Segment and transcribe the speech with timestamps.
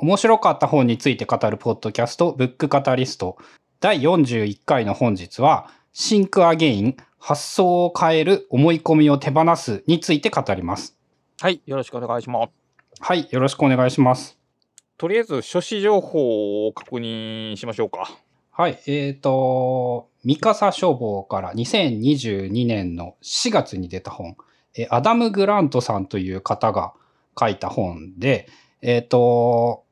[0.00, 3.36] 面白かった本について語るポッドキャスト、ブックカタリスト。
[3.80, 10.96] 第41回の本日は、シンクアゲイン、発想を変える、思い込みを手放すについて語ります。
[11.40, 12.52] はい、よろしくお願いします。
[13.00, 14.38] はい、よろしくお願いします。
[14.98, 18.08] とりあえず、書誌情報を確認しましょうか。
[18.52, 24.36] はい、えっ、と、三笠書房から2022年の4月に出た本、
[24.76, 26.92] えーアダム・グラントさんという方が
[27.36, 28.48] 書いた本で、
[28.80, 29.86] えっ、と、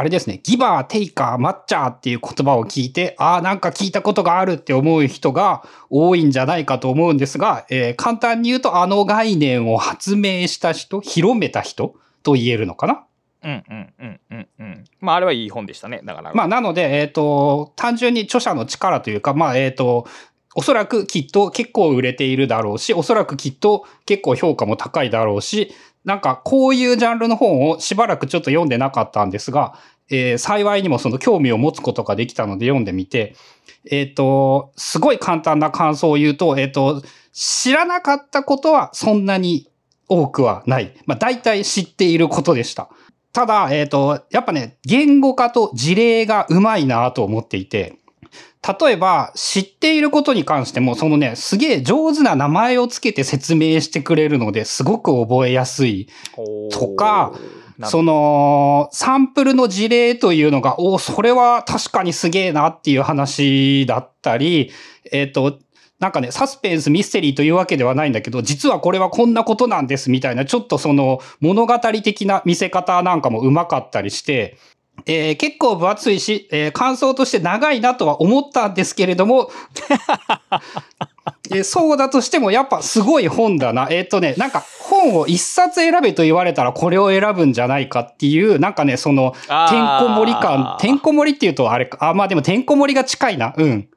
[0.00, 13.04] あれですね、ギバー、テイカー、マッチャーっていう言葉を聞いて、ああ、なんか聞いたことがあるって思う人が多いんじゃないかと思うんですが、えー簡単に言うとあの概念を発明した人、広めた人と言えるのかな？
[13.44, 14.84] うんうんうんうんうん。
[15.00, 16.00] まあ、あれはいい本でしたね。
[16.02, 16.32] だから。
[16.32, 20.06] まあ、なので、えっ、と、単純に著者の力というか、まあ、えっ、と、
[20.54, 25.72] おそらくきっと結構売れているだろうし、おそらくきっと結構評価も高いだろうし、
[26.04, 29.74] なんかこういうジャンルの本をしばらくちょっと読んでなかったんですが、
[30.10, 33.36] えー幸いにもその興味を持つことができたので読んでみて、
[33.90, 37.02] えっ、と、すごい簡単な感想を言うと、えっ、と、
[37.32, 39.70] 知らなかったことはそんなに
[40.08, 40.94] 多くはない。
[41.06, 42.90] まあ、大体知っていることでした。
[43.32, 47.96] ただ、えっ、と、やっぱね、言語化と事例がうまいなと思っていて、
[48.66, 56.08] 例えば、知っていることに関しても、そのね、すげえ上手な名前をつけて説明してくれるので、すごく覚えやすい。
[56.70, 57.32] とか、
[57.84, 64.70] その、サンプルの事例というのが、おそれは確かにすげえなっていう話だったり、
[65.10, 65.58] えっ、と、
[65.98, 74.56] なんかね、サスペンス、ミステリーというわけではないんだけど、実はこれはこんなことなんですみたいな、ちょっとその物語的な見せ方なんかもうまかったりして、
[75.06, 79.50] えー結構分厚いし、えー感想として長いなとは思ったんですけれども、
[81.50, 83.88] えーそうだとしてもやっぱすごい本だな。
[83.90, 93.54] えっ、とね、なんか本を一冊選べと言われたらこれを選ぶんじゃないかっていう、なんかね、その、てんこ盛り感、てんこ盛りっていうとあれか、あ、まあでもてんこ盛りが近いな。
[93.56, 93.88] うん。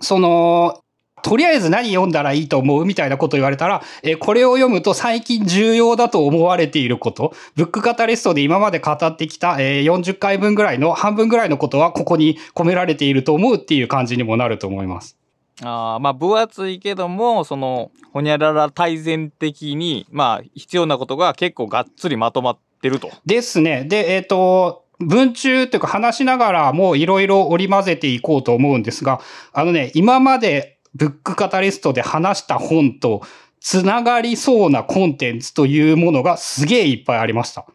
[0.00, 0.80] その、
[1.26, 15.16] とりあえず何読んだらいいと思うみたいなこと言われたら、えーこれを読むと最近重要だと思われていること、ブックカタリストで今まで語ってきた、えー40回分ぐらいの、半分ぐらいのことはここに込められていると思うっていう感じにもなると思います。
[15.62, 23.10] あーまあ分厚いけどもそのほにゃらら大全的にまあ必要なことが結構がっつりまとまってると。
[23.24, 23.84] ですね。
[23.84, 29.20] で、えっ、と、文中というか話しながらもいろいろ織り交ぜていこうと思うんですが、
[29.52, 33.22] あのね、今までブックカタリストで話した本と
[33.60, 37.66] つながりそうなコンテンツというものがすげえいっぱいありました。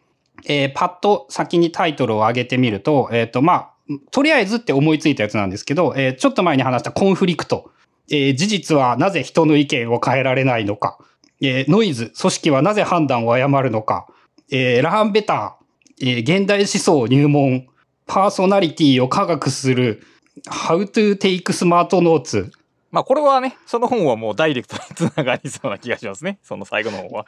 [0.44, 3.72] えーパッと先にタイトルを上げてみると、えっ、と、まあ、
[4.10, 7.70] とりあえずって思いついたやつなんですけど、えーちょっと前に話したコンフリクト。
[8.10, 10.98] えー事実はなぜ人の意見を変えられないのか。
[11.40, 14.06] えーノイズ、組織はなぜ判断を誤るのか。
[14.50, 17.66] えーラーンベター、えー現代思想入門、
[18.06, 20.02] パーソナリティを科学する、
[20.48, 22.50] How to take smart notes。
[22.92, 27.26] まあこれはねその本はもうダイレクトにつながりそうな気がしますね その最後の方は。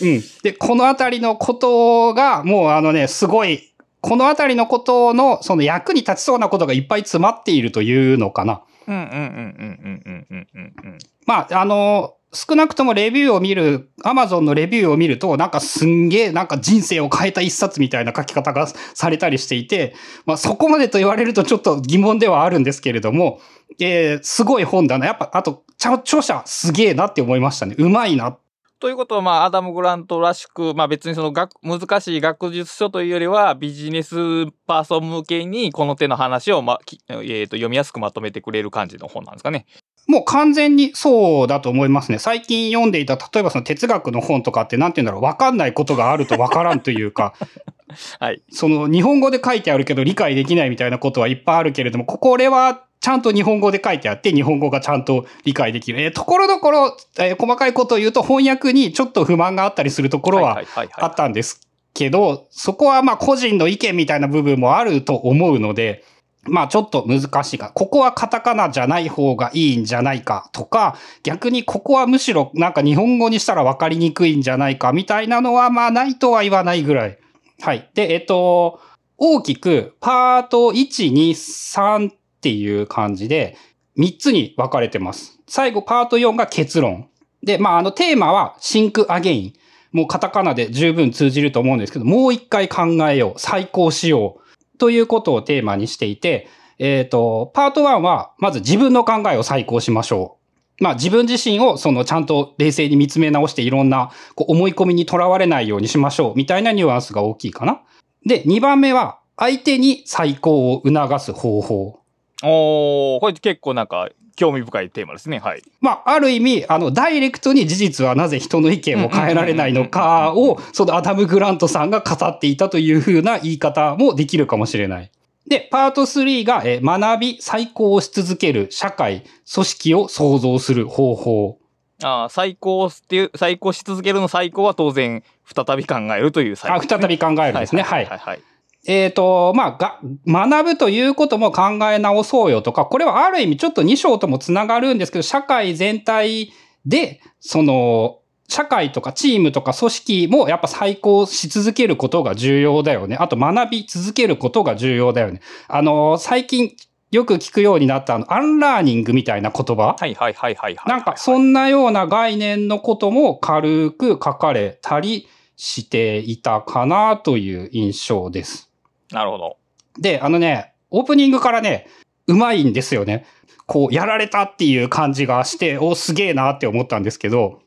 [0.00, 0.22] うん。
[0.42, 8.62] で、このあたりのことが、もうあのね、すごい、このあたりのことの、その役に立ちそうなことがいっぱい詰まっているというのかな。
[8.86, 10.98] うんうんうんうんうんうんうんうんうん。
[11.26, 19.94] まあ、あの、少なくともレビューを見る、アマゾンのレビューを見ると、なんかすんげえ、なんか人生を変えた一冊みたいな書き方がされたりしていて、
[20.26, 23.40] まあそこまでと言われるとちょっと疑問ではあるんですけれども、
[23.78, 25.06] えーすごい本だな。
[25.06, 27.74] やっぱ、あと、ちゃ著者すげえなって思いましたね。
[27.78, 28.36] うまいな。
[28.80, 39.66] ということはまあアダム・グラントらしくまあ別にその学難しい学術書というよりはビジネスパーソン向けにこの手の話を、まきえー、と読みやすくまとめてくれる感じの本なんですかね。
[40.06, 42.18] もう完全にそうだと思いますね。
[42.18, 47.34] 最近読んでいた、例えばその哲学の本とかってなんて言うんだろう、わかんないことがあるとわからんというか、
[48.18, 48.42] はい。
[48.50, 56.00] その日本語で書いてあるけど理解できないみたいなことはいっぱいあるけれども、ここれはちゃんと日本語で書いてあって、日本語がちゃんと理解できる。
[56.02, 60.62] えーところどころ、えー細かいことを言うと翻訳にちょっと不満があったりするところは
[60.96, 66.04] あったんですけど、そこはまあ個人の意見みたいな部分もあると思うので、
[66.44, 77.18] まあちょっと難しいが、ここはカタカナじゃない方がいいんじゃないかとか、逆にここはむしろなんか日本語にしたら分かりにくいんじゃないかみたいなのはまあないとは言わないぐらい。
[77.62, 77.90] はい。
[77.94, 78.80] で、えっと、
[79.16, 82.10] 大きくパート1、2、3
[82.40, 83.56] っていう感じで
[83.98, 85.38] 3つに分かれてます。
[85.46, 87.08] 最後パート4が結論。
[87.42, 89.52] で、まああのテーマはシンクアゲイン。
[89.92, 93.40] もうカタカナで十分通じると思うんですけど、もう一回考えよう。
[93.40, 94.38] 再考しよ
[94.74, 94.78] う。
[94.78, 96.48] ということをテーマにしていて、
[96.78, 100.38] えっ、と、パート1は、まず自分の考えを再考しましょ
[100.78, 100.84] う。
[100.84, 107.82] まあ自分自身をそのちゃんと冷静に見つめ直していろんなこう思い込みにとらわれないようにしましょうみたいなニュアンスが大きいかな。
[108.24, 111.99] で、2番目は相手に再興を促す方法。
[112.42, 115.38] おー、これ結構なんか興味深いテーマですね。
[115.38, 115.62] はい。
[115.80, 125.10] まあ、ある意味、あの、ダイレクトに事実はなぜ人の意見を変えられないのかを、そのアダム・グラントさんが語っていたというふうな言い方もできるかもしれない。
[125.46, 131.58] で、パート3が、えー学び、再興をし続ける社会、組織を創造する方法。
[132.02, 137.82] あー再考っていう、再考し続けるの再考は当然、再び考えるという再あ、再び考えるんですね。
[137.82, 138.06] はい。
[138.06, 138.40] はいはい。
[138.86, 146.52] えっ、と、まあ、が、学ぶということも考え直そうよとか、これはある意味ちょっと2章ともつながるんですけど、社会全体
[146.86, 153.16] で、その、社会とかチームとか組織もやっぱ再考し続けることが重要だよね。
[153.16, 155.40] あと学び続けることが重要だよね。
[155.68, 156.74] あの、最近
[157.12, 159.96] よく聞くようになったあの、アンラーニングみたいな言葉。
[159.98, 160.88] はいはいはいはいはい。
[160.88, 168.69] なんか、そんなような概念のことも軽く書かれたりしていたかなという印象です。
[169.12, 169.56] なるほど。
[169.98, 171.86] で、あのね、オープニングからね、
[172.26, 173.26] うまいんですよね。
[173.66, 177.62] こう、やられたっていう感じがして、お、すげえなって思ったんですけど、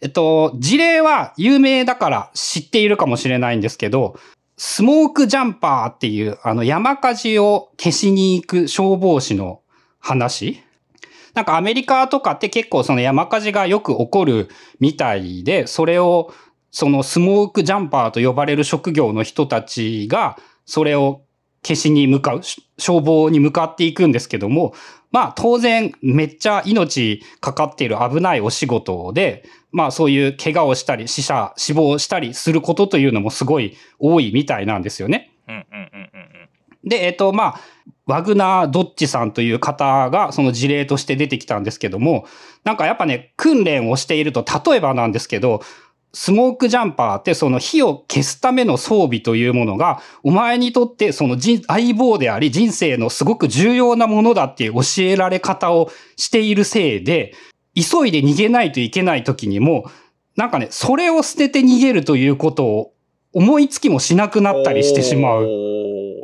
[0.00, 4.18] えっと、事例は有名だから知っているかもしれないんですけど、
[4.56, 9.62] スモークジャンパーっていう、あの、山火事を消しに行く消防士の
[9.98, 10.62] 話
[11.34, 14.48] なんかアメリカとかって結構その山火事がよく起こる
[14.78, 16.32] みたいで、それを
[16.70, 21.22] そのスモークジャンパーと呼ばれる職業の人たちが、それを
[21.62, 24.74] 消しに向かう、し消防に向かっていくんですけども、
[25.10, 35.32] まあ当然めっちゃ命かかっている危ないお仕事で、まあそういう怪我をしたり死者、死亡したりすることというのもすごい多いみたいなんですよね。
[36.84, 37.60] で、えっと、まあ、
[38.06, 42.26] ワグナー・ドッチさんという方がその事例として出てきたんですけども、
[42.64, 45.62] なんかやっぱね、訓練をしていると、例えばなんですけど、
[46.14, 57.34] スモークジャンパーってその火を消すための装備というものが、お前にとってその人相棒であり人生のすごく重要なものだっていう教えられ方をしているせいで、
[57.74, 59.90] 急いで逃げないといけない時にも、
[60.36, 62.92] なんかね、それを捨てて逃げるということを
[63.32, 65.42] 思いつきもしなくなったりしてしまう。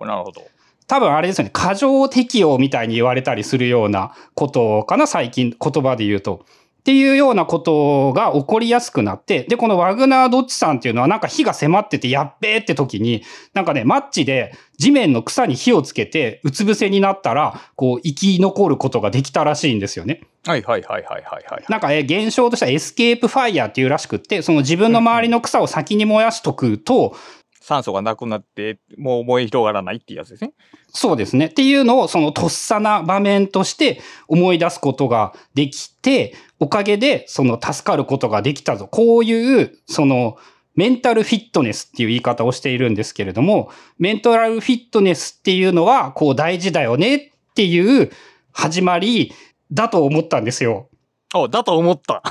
[0.06, 0.42] なるほど。
[0.86, 6.44] 多分あれですよね、過剰適用みたいに言われたりするようなことかな、最近言葉で言うと。
[6.80, 13.22] っていうようなことが起こりやすくなって、で、このワグナードッチさんっていうのはなんか火が迫っててやっべーって時に、
[13.52, 20.22] なんかね、マッチで地面の草に火をつけて、うつ伏せになったら、こう生き残ることができたらしいんですよね。
[20.46, 21.64] はいはいはいはいはいはい。
[21.68, 27.14] なんか、え、現象としては escape fire っていうらしくって、その自分の周りの草を先に燃やしとくと、
[27.60, 30.54] 酸素がなくなって、もう燃え広がらないっていうやつですね。
[30.88, 31.46] そうですね。
[31.46, 38.86] っていうのを、そのとっさな場面として思い出すことができて、おかげで、その助かることができたぞ。
[38.86, 40.36] こういう、その、
[40.76, 48.10] メンタルフィットネスっていう言い方をしているんですけれども、メンタルフィットネスっていうのは、こう大事だよねっていう
[48.52, 49.32] 始まり
[49.72, 50.88] だと思ったんですよ。
[51.34, 52.22] お、だと思った。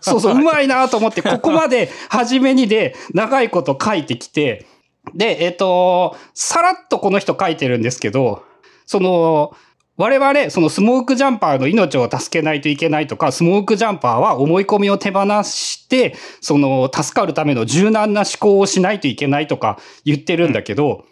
[0.00, 4.66] そうそう、うまいなと思って、 ここまで初めにで長いこと書いてきて、
[5.14, 8.42] で、えっ、と、さらっとこの人書いてるんですけど、
[8.84, 9.56] その、
[9.96, 21.04] 我々、そのスモークジャンパーの命を助けないといけないとか、スモークジャンパーは思い込みを手放して、その、助かるための柔軟な思考をしないといけないとか言ってるんだけど。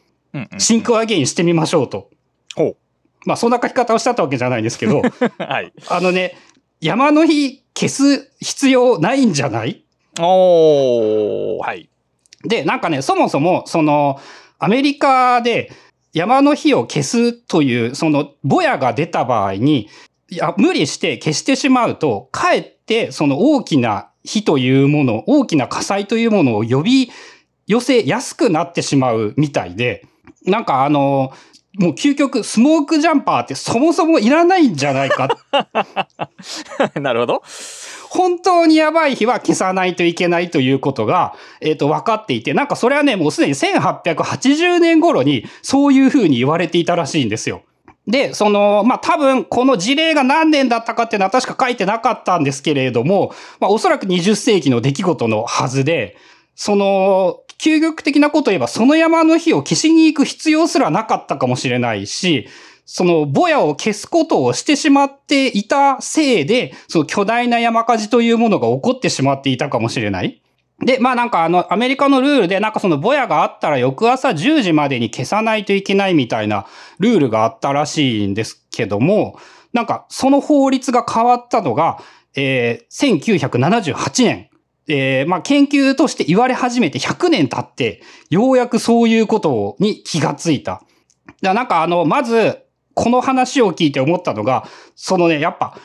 [0.58, 2.10] シンクアゲインしてみましょうと。
[2.56, 2.76] ほう。
[3.24, 5.00] まあ、そんな書き方をしたってわけじゃないんですけど、
[5.38, 5.72] はい。
[5.88, 6.36] あのね、
[6.80, 9.84] 山の日消す必要ないんじゃない？
[10.20, 11.88] おー、はい。
[12.44, 14.20] で、なんかね、そもそも、その、
[14.58, 15.70] アメリカで
[16.14, 19.88] 山の火を消すという、その、ぼやが出た場合に、
[20.30, 27.10] いや、無理して消してしまうと、かえって、その大きな火というもの、大きな火災というものを呼び
[27.66, 30.06] 寄せやすくなってしまうみたいで、
[30.46, 31.32] なんかあの、
[31.78, 35.28] もう究極、スモークジャンパーってそもそもいらないんじゃないか
[37.00, 37.42] なるほど。
[38.14, 47.62] 本当にやばい日は消さないといけないということが、えっ、と、分かっていて、なんかそれはね、もうすでに1880年頃にそういう風に言われていたらしいんですよ。
[48.06, 56.16] で、その、まあ、多分、この事例が何年だったかっていうのは確か書いてなかったんですけれども、まあ、おそらく20世紀の出来事のはずで、
[56.54, 62.46] その、究極的なことを言えば、その山の火を消しに行く必要すらなかったかもしれないし、
[62.86, 70.42] その、ぼやを消すことをしてしまっていたせいで、その巨大な山火事というものが起こってしまっていたかもしれない。
[70.84, 76.66] で、まあなんかあの、アメリカのルールで、なんかそのぼやがあったら翌朝10時までに消さないといけないみたいな
[76.98, 79.38] ルールがあったらしいんですけども、
[79.72, 82.00] なんかその法律が変わったのが、
[82.36, 84.50] えー、1978年。
[84.86, 90.82] えーまあ、研究として言われ始めて100年経って、ようやくそういうことに気がついた。
[91.40, 92.63] だなんかあの、まず、
[92.94, 95.76] この話を聞いて思ったのが、そのね、やっぱ、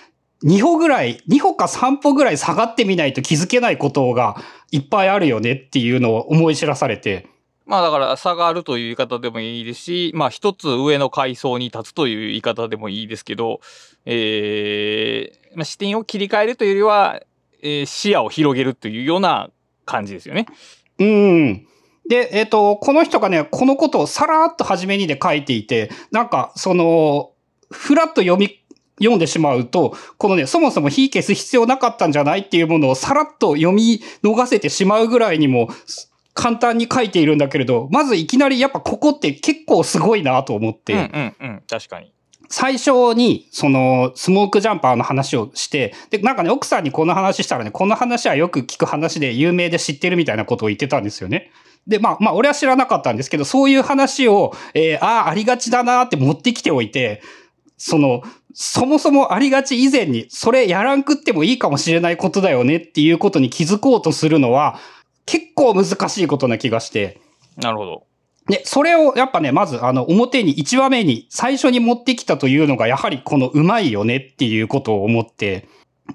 [0.43, 4.37] 2歩ぐらい、2歩か3歩ぐらい下がってみないと気づけないことが
[4.71, 7.27] いっぱいあるよねっていうのを思い知らされて、
[7.65, 13.59] まあだから差があるという言い方でもいいですし、まあ一つ上の階層に立つという言い方でもいいですけど、
[14.05, 17.21] えーまあ、視点を切り替えるというよりは、
[17.61, 19.51] えー視野を広げるというような
[19.85, 20.47] 感じですよね。
[20.97, 21.67] うん。
[22.09, 27.31] で、えっ、と、この人がね、このことをさらっと初めにで書いていて、なんか、その、
[27.71, 28.59] ふらっと読み、
[28.97, 41.63] 読んでしまうと、このね、そもそも火消す必要なかったんじゃないっていうものをさらっと読み逃せてしまうぐらいにも、す簡単に書いているんだけれど、まずいきなりやっぱここって結構すごいなと思って、うんうんうん。
[41.69, 42.13] 確かに。
[42.49, 51.51] 最初に、その、スモークジャンパーの話をして、で、なんかね、奥さんにこの話したらね、この話はよく聞く話で有名で知ってるみたいなことを言ってたんですよね。
[51.89, 57.21] で、まあ、まあ、俺は知らなかったんですけど、そういう話を、えーああ、ありがちだなって持ってきておいて、
[57.77, 58.21] その、
[58.53, 64.79] そもそもありがち以前に、それやらんくってもいいかもしれないことだよねっていうことに気づこうとするのは、
[65.25, 67.19] 結構難しいことな気がして、
[67.57, 68.03] なるほど。
[68.47, 75.67] で、それをやっぱね、まずあの表に1話目に最初に持ってきたというのがやはりこのうまいよねっていうことを思って、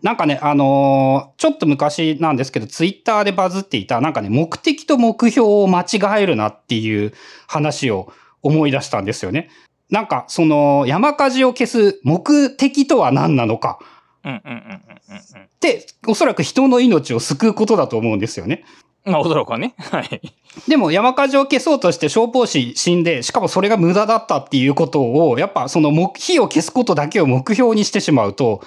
[0.02, 7.12] なんかね、あのーちょっと昔なんですけど、ツイッターでバズっていた、なんかね、目的と目標を間違えるなっていう
[7.46, 9.50] 話を思い出したんですよね。
[9.90, 13.78] なんか、その、山火事を消す目的とは何なのか
[14.24, 15.42] うんうんうんうんうんうん。
[15.42, 18.64] って、おそらく人の命を救うことだと思うんですよね。
[19.04, 19.74] まあ驚くはね。
[19.78, 20.20] はい。
[20.66, 28.62] でも山火事を消そうとして消防士死んで、しかもそれが無駄だったっていうことを、やっぱその目火を消すことだけを目標にしてしまうと、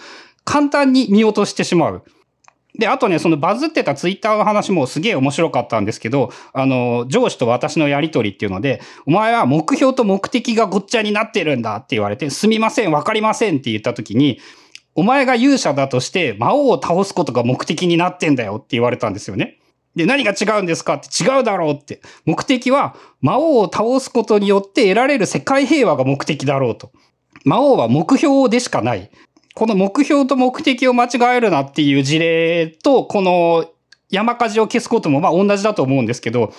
[0.48, 2.04] 簡単に見落としてしまう。
[2.80, 14.39] で、あとね、そのバズってたツイッターの話もすげえ面白かったんですけど、あの、上司と私のやりとりっていうので、お前は目標と目的がごっちゃになってるんだって言われて、すみません、わかりませんって言った時に、
[14.96, 19.60] お前が勇者だとして魔王を倒すことが目的になってんだよって言われたんですよね。
[19.98, 22.00] で、何が違うんですかって違うだろうって。
[22.25, 26.92] 目的は魔王を倒すことによって得られる世界平和が目的だろうと。
[27.44, 29.10] 魔王は目標でしかない。
[29.58, 33.66] この目標と目的を間違えるなっていう事例と、この
[34.12, 36.54] 山火事を消すこともまあ同じだと思うんですけど、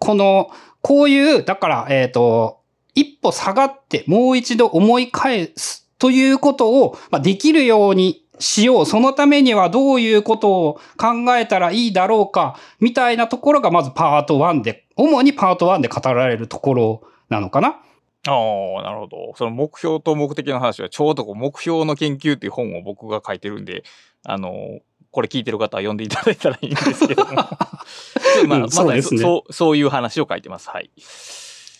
[0.00, 2.58] この、こういう、だから、えっ、と、
[2.96, 8.86] 一歩下がってもう一度思い返すということを、まあ、できるようにしよう。
[8.86, 17.76] そのためにはどういうことを考えたらいいだろうか、みたいなところがまずパート1で、主にパート1で語られるところなのかな。
[18.26, 18.32] あ
[18.80, 19.34] あ、なるほど。
[19.36, 23.82] その目標と目的の話は、ちょうどこう目標の研究っていう本を僕が書いてるんで、
[24.24, 27.32] あの、これ聞いてる方は読んでいただいたらいいんですけども。
[28.46, 30.68] まあ、うんまさにそうですねそう、そういう話を書いてます。
[30.68, 30.90] はい。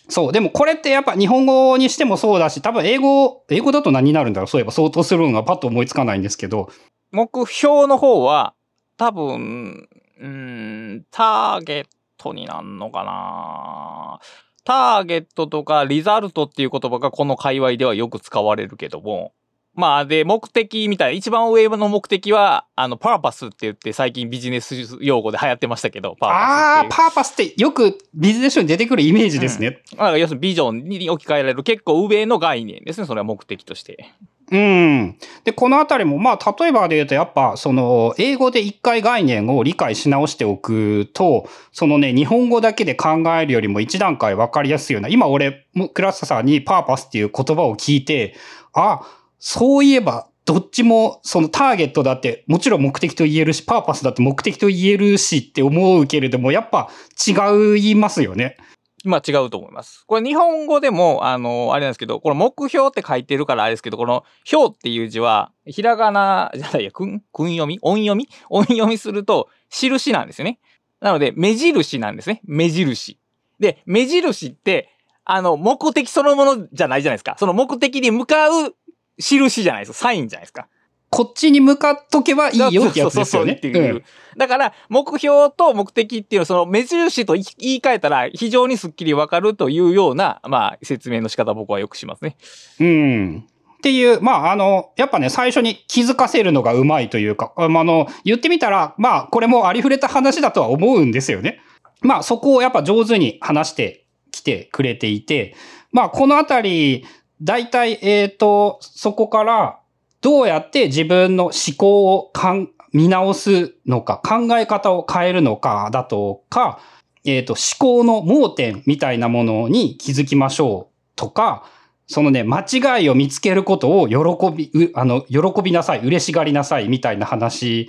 [0.09, 0.32] そう。
[0.32, 6.70] でもこれってやっぱ日本語にしてもそうだし、多分英語、英語だと何になるんだろうそういえば相当するのがパッと思いつかないんですけど。
[7.12, 8.54] 目標の方は、
[8.97, 11.87] 多分、うーん、ターゲッ
[12.18, 14.20] トになんのかな
[14.64, 19.33] ターゲットとかリザルトっていう言葉がこの界隈ではよく使われるけども、
[19.75, 26.38] まあ、で、目的みたいな、一番上の目的は、あの、パーパスって言って最近ビジネス用語で流行ってましたけど、パーパス。
[26.38, 29.81] ああー、パーパスってよくビジネス書に出てくるイメージですね。
[29.93, 34.12] だから要するにビジョンに置き換えられる結構上の概念ですね、それは目的として。
[34.50, 35.16] うん。
[35.45, 48.35] で、このあたりも、まあ、例えばで言うと、やっぱ、その、英語で一回概念を理解し直しておくと、そのね、日本語だけで考えるよりも一段階わかりやすいような、今俺、クラッサさんにパーパスっていう言葉を聞いて、
[48.73, 49.02] あ、
[49.38, 56.88] そういえば、どっちも、そのターゲットだって、もちろん目的と言えるし、パーパスだって目的と言えるしって思うけれども、やっぱ
[57.25, 58.57] 違いますよね。
[59.04, 60.04] まあ違うと思います。
[60.07, 67.78] これ日本語でも、あの、あれなんですけど、この目標って書いてるからあれですけど、この表っていう字は、ひらがなじゃないや、くん、くん読み？
[67.83, 68.28] 音読み？
[68.50, 70.59] 音読みすると、印なんですよね。
[71.00, 72.42] なので、目印なんですね。
[72.45, 73.19] 目印。
[73.59, 74.90] で、目印って、
[75.25, 77.37] あの、目的そのものじゃないじゃないですか。
[77.38, 78.75] その目的に向かう
[79.19, 79.99] 印じゃないですか。
[79.99, 80.69] サインじゃないですか。
[81.11, 83.45] こっちに向かっとけばいいよってやつですよね。
[83.45, 84.05] そうそうそうっていううん
[84.37, 92.37] だから、目標と目的っていうのは、その目印と言い換えたら、非常にスッキリわかるというような、まあ、説明の仕方僕はよくしますね。
[92.79, 93.45] うん。
[93.79, 101.61] っていう、まあ、あの、やっぱね、最初に気づかせるのがうまいというか、ああの、言ってみたら、まあ、これもありふれた話だとは思うんですよね。
[102.02, 105.57] まあ、そこをやっぱ上手に話してきてくれていて、
[105.93, 107.05] まあ、このあたり、
[107.43, 109.79] 大体、えっ、と、そこから、
[110.21, 116.81] どうやって自分の思考をかん、見直すのか、考え方を変えるのかだとか、
[117.25, 121.65] えっ、と、思考の盲点みたいなものに気づきましょうとか、
[122.07, 124.17] そのね、間違いを見つけることを喜
[124.50, 127.89] び、あの、喜びなさい、嬉しがりなさいみたいな話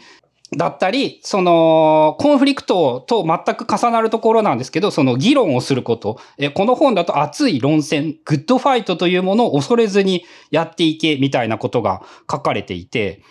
[0.58, 6.20] だったり、その、コンフリクトと全く重なるところなんですけど、その議論をすること。
[6.38, 13.22] えこの本だと熱い論戦、グッドファイトというものを恐れずにやっていけみたいなことが書かれていて、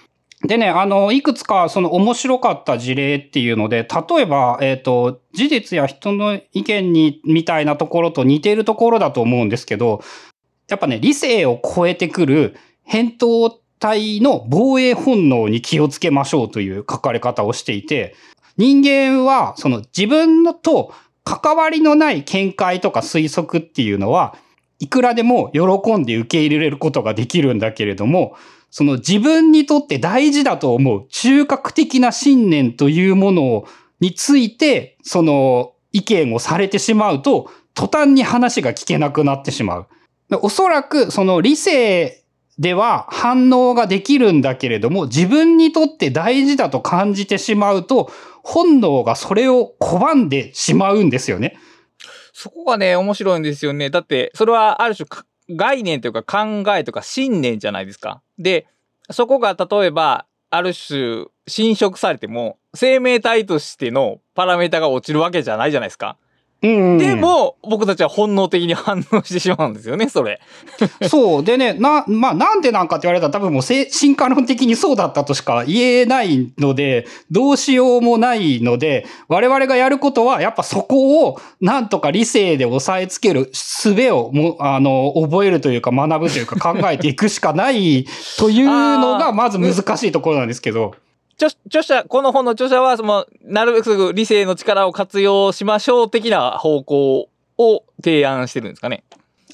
[0.46, 10.00] でね、あの、いくつかその面白かった事例っていうので、例えば、えっ、と、事実や人の意見に、みたいなところと似ているところだと思うんですけど、
[10.68, 18.14] やっぱね、理性を超えてくる返答体の防衛本能に気をつけましょうという書かれ方をしていて、
[18.56, 20.94] 人間はその自分のと
[21.24, 24.36] 関わりのない見解とか推測っていうのは、
[24.78, 28.36] いくらでも喜んで受け入れることができるんだけれども、
[28.70, 33.64] その自分にとって大事だと思う中核的な信念というもの
[34.00, 39.86] について、その意見をされてしまうと、途端に話が聞けなくなってしまう。
[40.42, 42.19] おそらくその理性
[42.60, 48.12] では反応ができるんだけれども、自分にとって大事だと感じてしまうと、
[48.42, 51.58] 本能がそれを拒んでしまうんですよね。
[52.34, 53.88] そこがね、面白いんですよね。
[53.88, 55.08] だって、それはある種
[55.48, 58.20] 概念というか考えとか信念じゃないですか。
[58.38, 58.66] で、
[59.10, 66.18] そこが例えば、ある種、侵食されても、生命体としてのパラメータが落ちるわけじゃないじゃないですか。
[66.62, 70.40] うんでも、僕たちは本能的に反応してしまうんですよね、それ。
[71.08, 71.44] そう。
[71.44, 88.06] でね、な、まあ、なんでなんかって言われたら多分もう進化論的にそうだったとしか言えないので、どうしようもないので、我々がやることは、やっぱそこをなんとか理性で押さえつける術をも、あの、覚えるというか学ぶというか考えていくしかない
[88.38, 90.94] というのが、まず難しいところなんですけど。
[91.46, 97.28] 著者、この本の著者は、その、なるべく理性の力を活用しましょう的な方向
[97.58, 99.04] を提案してるんですかね。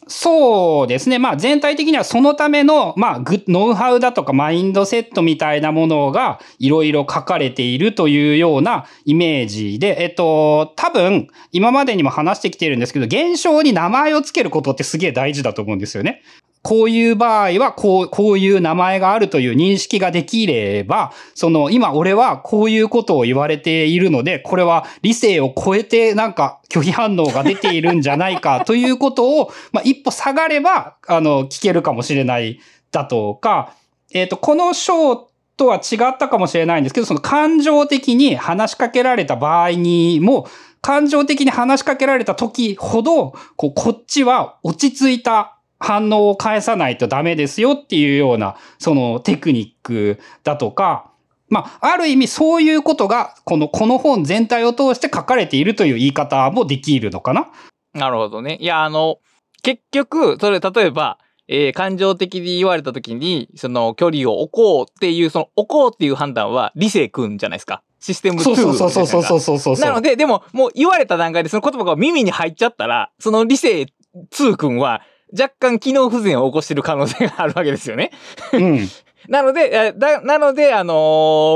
[0.08, 1.18] そうですね。
[1.18, 16.22] まあ全体的にはそのための、まあノウハウだとかマインドセットみたいなものがいろいろ書かれているというようなイメージで、えっと、多分今までにも話してきているんですけど、現象に名前をつけることってすげえ大事だと思うんですよね。
[16.66, 32.58] こういう場合は、こう、こういう名前があるという認識ができれば、その、今俺はこういうことを言われているので、これは理性を超えてなんか拒否反応が出ているんじゃないか ということを、まあ、一歩下がれば、あの、聞けるかもしれない
[32.90, 33.70] だとか、
[34.12, 40.48] えっ、ー、と、この章とは違ったかもしれないんですけど、その感情的に話しかけられた場合にも、
[40.80, 51.10] 感情的に話しかけられた時ほど、こう、こっちは落ち着いた反応を返さないとダメですよっていうような、そのテクニックだとか、
[51.48, 57.48] まあ、ある意味そういうことが、この、この本全体を通して書かれているという言い方もできるのかな？
[57.94, 58.56] なるほどね。
[58.60, 59.18] いや、あの、
[59.62, 67.82] 結局、それ、例えば、えー、感情的に言われた時に、その距離を置こうっていう、その置こうっていう判断は理性くんじゃないですか。
[68.00, 73.86] システム2そうそうそうそうそうそうそうなので、でも、もう言われた段階でその言葉が耳に入っちゃったら、その理性
[74.32, 78.10] 2くんは、若干機能不全を起こしている可能性があるわけですよね。
[78.52, 78.88] うん。
[79.28, 80.94] なので、だなので、あの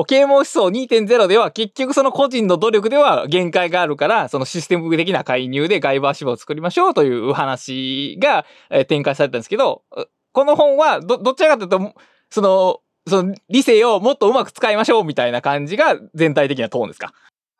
[0.02, 9.83] ー、啓蒙思想2.0では結局その個人の努力では限界があるから、そのシステム的な介入で外部足場を作りましょうという話が、えー、展開されたんですけど、
[10.33, 11.94] この本はど、どちらかというと、
[12.30, 17.12] その、その理性をもっとうまく使いましょうみたいな感じが全体的なトーンですか？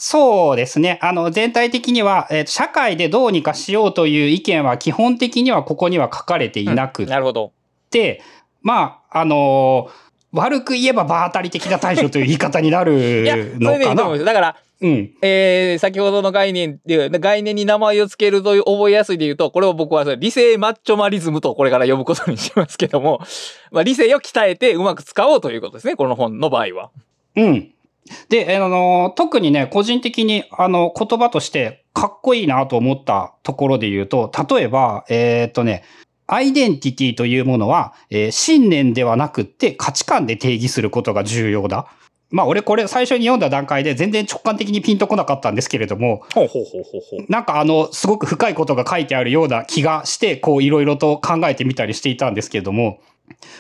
[0.03, 0.99] そうですね。
[1.03, 7.53] あの、全体的には、えー、社会でどうにかしようという意見は基本的にはここには書かれていなくて、うん、なるほど。
[7.91, 8.23] で、
[8.63, 14.17] まあ、あのー、悪く言えば場当たり的な対処という言い方になるのかな。
[14.25, 15.11] だから、うん。
[15.21, 23.21] えー、先ほどの概念で、概念に名前を付けるという覚えやすいで言うと、これを僕は理性マッチョマリズムとこれから呼ぶことにしますけども、
[23.71, 26.91] まあ、理性を鍛えてうまく使おうということですね、この本の場合は。
[27.37, 27.71] うん。
[28.29, 35.85] で、あの、特にね、個人的に、あの、言葉としてかっこいいなと思ったところで言うと、例えば、えー、っとね、
[36.27, 41.89] アイデンティティというものは、えー、信念ではなくって価値観で定義することが重要だ。
[42.31, 53.01] まあ俺これ最初に読んだ段階で全然直感的にピンとこなかったんですけれども、ほうほうほうほうほうなんかあの、すごく深いことが書いてあるような気がして、こういろいろと考えてみたりしていたんですけれども、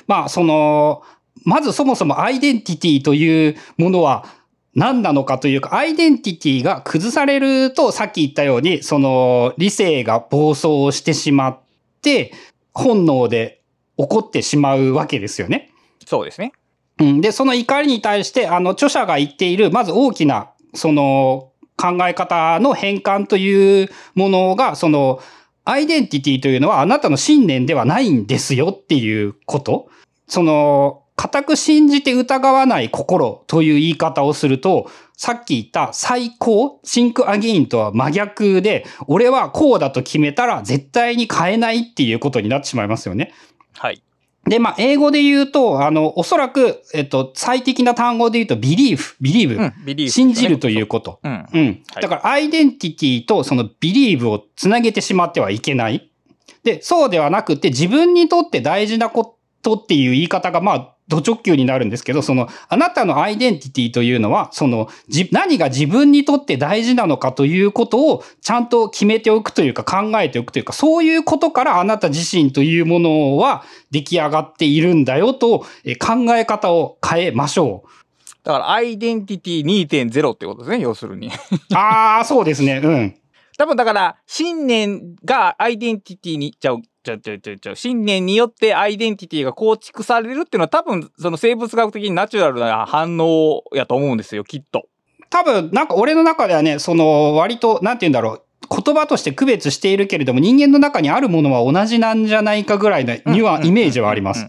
[0.06, 1.02] まあその、
[1.44, 4.26] まずそもそもアイデンティティというものは
[4.74, 11.60] 何なのかというか、アイデンティティが崩されると、さっき言ったように、その、理性が暴走してしまっ
[12.02, 12.32] て、
[12.72, 13.62] 本能で
[13.96, 15.70] 起こってしまうわけですよね。
[16.06, 16.52] そうですね。
[17.00, 17.20] うん。
[17.20, 25.20] で、その怒りに対して、あの、著者が言っている、まず大きな、その、考え方の変換というものが、その、
[25.64, 29.88] アイデンティティというのはあなたの信念ではないんですよっていうこと。
[30.26, 43.34] その、固く信じて疑わない心という言い方をすると、さっき言った再考、think again とは真逆で、俺はこうだと決めたら絶対に変えないっていうことになってしまいますよね。
[43.74, 44.02] はい。
[44.46, 51.20] で、まあ、英語で言うと、あの、おそらく、えっと、最適な単語で言うと、believe、believe、うん、 belief、信じるということ。
[51.22, 51.46] うん。
[51.52, 51.82] うん。
[51.92, 56.10] はいだから、アイデンティティとその believe をつなげてしまってはいけない。
[56.64, 78.00] で、そうではなくて、自分にとって大事なことっていう言い方が、まあ、ド直球になるんですけど、その、あなたのアイデンティティというのは、その、じ、何が自分にとって大事なのかということを、ちゃんと決めておくというか、考えておくというか、そういうことからあなた自身というものは出来上がっているんだよと、え考え方を変えましょう。
[78.42, 81.30] だから、アイデンティティ2.0ってことですね、要するに。
[81.74, 82.80] ああ、そうですね。
[82.82, 83.16] うん。
[83.58, 94.86] 多分だから、信念がアイデンティティに、ちゃう、ちゃうちゃうちゃうちゃう、信念によってアイデンティティが構築されるっていうのは多分、その生物学的にナチュラルな反応やと思うんですよ、きっと。
[95.30, 98.42] 多分、なんか俺の中ではね、その、割と、なんて言うんだろう。
[98.70, 104.48] 言葉として区別しているけれども、人間の中にあるものは同じなんじゃないかぐらいのニュアン、イメージはあります。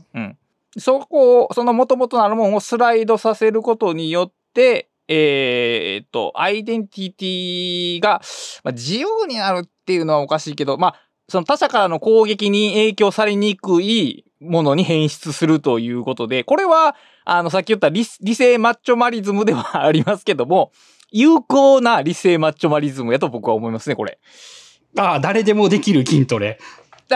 [0.77, 8.21] そこを、その元々なるものをスライドさせることによって、えーっと、アイデンティティが、
[8.63, 10.95] まあ、自由になるっていうのはおかしいけど、まあ、
[11.31, 20.71] その他者からの攻撃に影響されにくいものに変質するということで、これは、あの、さっき言った理理性マッチョマリズムではありますけども、
[21.09, 24.19] 有効な理性マッチョマリズムやと僕は思いますね、これ。
[24.97, 26.59] ああ、誰でもできる筋トレ。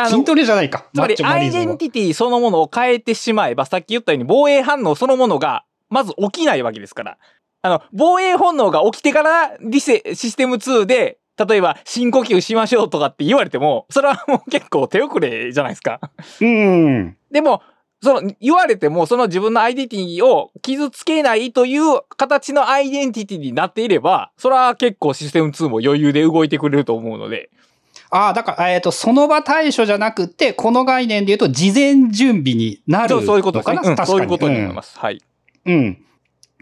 [0.07, 0.85] 筋トレじゃないか。
[0.93, 7.17] つまりアイデンティティそのものを変えてしまえば、さっき言ったように防衛反応そのものがまず起きないわけですから。
[7.61, 15.99] あの、防衛本能が起きてから理性、システム2で、例えば深呼吸しましょうとかって言われても、それはもう結構手遅れじゃないですか。
[16.41, 17.17] うん。
[17.31, 17.61] でも、
[18.01, 27.49] その、言われても、その自分のアイデンティティを傷つけないという形のアイデンティティになっていれば、それは結構システム2も余裕で動いてくれると思うので。
[28.11, 33.21] ああ、だから、えっ、と、その場対処じゃなくて、この概念で言うと、事前準備になるのかな？
[33.21, 33.79] そうそういうことですね。
[33.83, 34.05] うん。
[34.05, 34.99] そういうことに思います。
[34.99, 35.21] はい。
[35.65, 35.97] うん。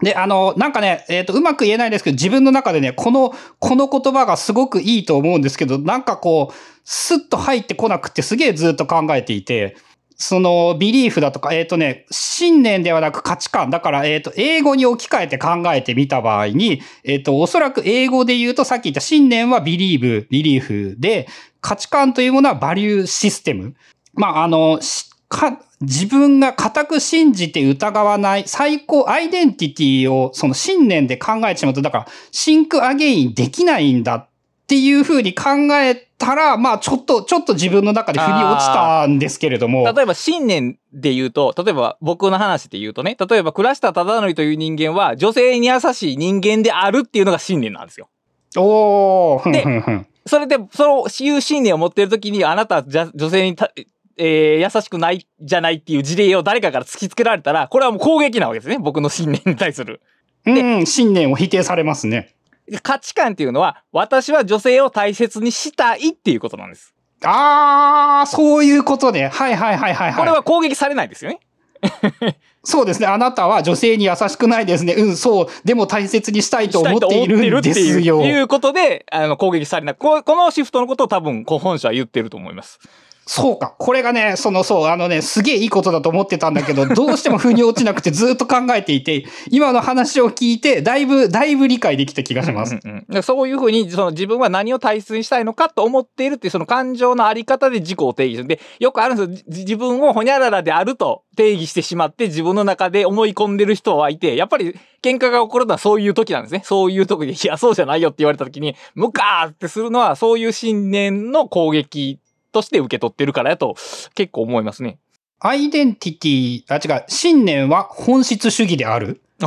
[0.02, 6.54] で、あの、なんかね、えっ、と、うまく言えないですけど、自分の中でね、この、この言葉がすごくいいと思うんですけど、なんかこう、
[6.84, 9.76] スッと入ってこなくてすげえずっと考えていて、
[10.16, 13.70] その、 belief だとか、えっ、とね、信念ではなく価値観。
[13.70, 21.26] だから、えっ、と、英語に置き換えて考えてみた場合に、えっ、と、おそらく英語で言うと、さっき言った信念は believe、belief で、
[21.60, 23.74] 価値観というものは value system。
[24.12, 24.80] まあ、あの、
[25.28, 34.28] か、自分が固く信じて疑わない最高アイデンティティをその信念で考えてしまうと、だからシンクアゲインできないんだっ
[34.66, 39.84] ていうふうに考えたら、まあちょっと、ちょっと自分の中で腑に落ちたんですけれども。
[39.92, 48.08] 例えば信念で言うと、例えば僕の話で言うとね、例えば倉下忠則という人間は女性に優しい人間であるっていうのが信念なんですよ。
[48.56, 50.06] おー、で。
[50.26, 53.70] それで、そのいう信念を持っているときに、あなたはじゃ女性にた、
[54.16, 58.78] えー優しくないじゃないっていう事例を誰かから突きつけられたら、これはもう攻撃なわけですね。
[58.78, 60.00] 僕の信念に対する。
[60.46, 62.34] うん、信念を否定されますね。
[62.82, 66.94] 価値観っていうのは、私は女性を大切にしたいっていうことなんです。
[67.22, 69.28] あー、そういうことね。
[69.28, 70.18] はいはいはいはいはい。
[70.18, 71.40] これは攻撃されないですよね。
[72.64, 73.06] そうですね。
[73.06, 74.94] あなたは女性に優しくないですね。
[74.94, 75.46] うん、そう。
[75.64, 78.22] でも大切にしたいと思っているんですよ。
[78.22, 79.94] いうことで、あの、攻撃されない。
[79.94, 82.78] ここのシフトのことを多分、本社は言ってると思います。
[83.26, 83.74] そうか。
[83.78, 92.76] これがね、その、そう、あのね、すげえいいことだと思ってたんだけど、 どうしても腑に落ちなくてずっと考えていて、今の話を聞いて、だいぶ、だいぶ理解できた気がします。
[92.82, 98.48] うんうんそういうふうに、その自分は何を大切にしたいのかと思っているっていう、その感情のあり方で自己を定義する。
[98.48, 99.44] で、よくあるんですよ。
[99.48, 106.62] じ自分をほにゃららであると定義してしまって、自分の中で思い込んでる人はいて、やっぱり喧嘩が起こるのはそういう時なんですね。
[106.64, 112.18] そういう時に、いや、そうじゃないよって言われた時に、ムカーってするのは、そういう信念の攻撃
[112.54, 113.74] として受け取ってるからやと、
[114.14, 114.98] 結構思いますね。
[115.40, 119.20] アイデンティティ、あ、違う、信念は本質主義である？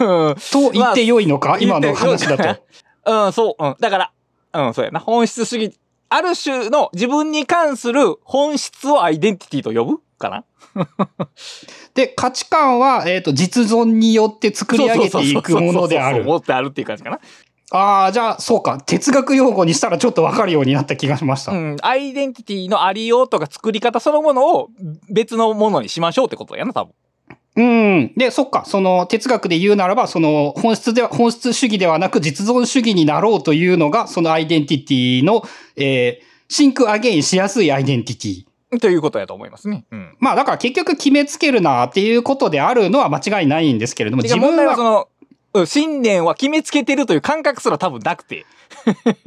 [0.00, 2.62] うんと言って良いのか、まあ今の話だと。
[3.26, 3.76] うん、そう、うん。
[3.78, 4.12] だから、
[4.54, 4.98] うん、そうやな。
[4.98, 5.78] 本質主義。
[6.08, 10.44] ある種の自分に関する本質をアイデンティティと呼ぶかな？
[11.94, 16.16] で、価値観は、えっ、と、実存によって作り上げていくものである。
[16.16, 17.20] そうそうそうそう持ってあるっていう感じかな。
[17.70, 18.80] ああ、じゃあ、そうか。
[18.80, 21.52] 哲学用語にしたらちょっとわかるようになった気がしました。
[21.52, 21.76] うん。
[21.82, 24.70] アイデンティティのありようとか作り方そのものを
[25.10, 26.92] 別のものにしましょうってことやな、多分。
[27.56, 28.12] うん。
[28.16, 28.64] で、そっか。
[28.64, 35.42] その哲学で言うならば、その本質では、本質主義ではなく実存主義になろうというのが、そのアイデンティティの、
[35.76, 38.80] えー、 think again しやすいアイデンティティ。
[38.80, 39.84] ということやと思いますね。
[39.90, 40.16] うん。
[40.20, 45.17] まあだから結局決めつけるなっていうことであるのは間違いないんですけれども、てか問題はその、うん
[45.66, 48.46] 信念は決めつけてるという感覚すら多分なくて。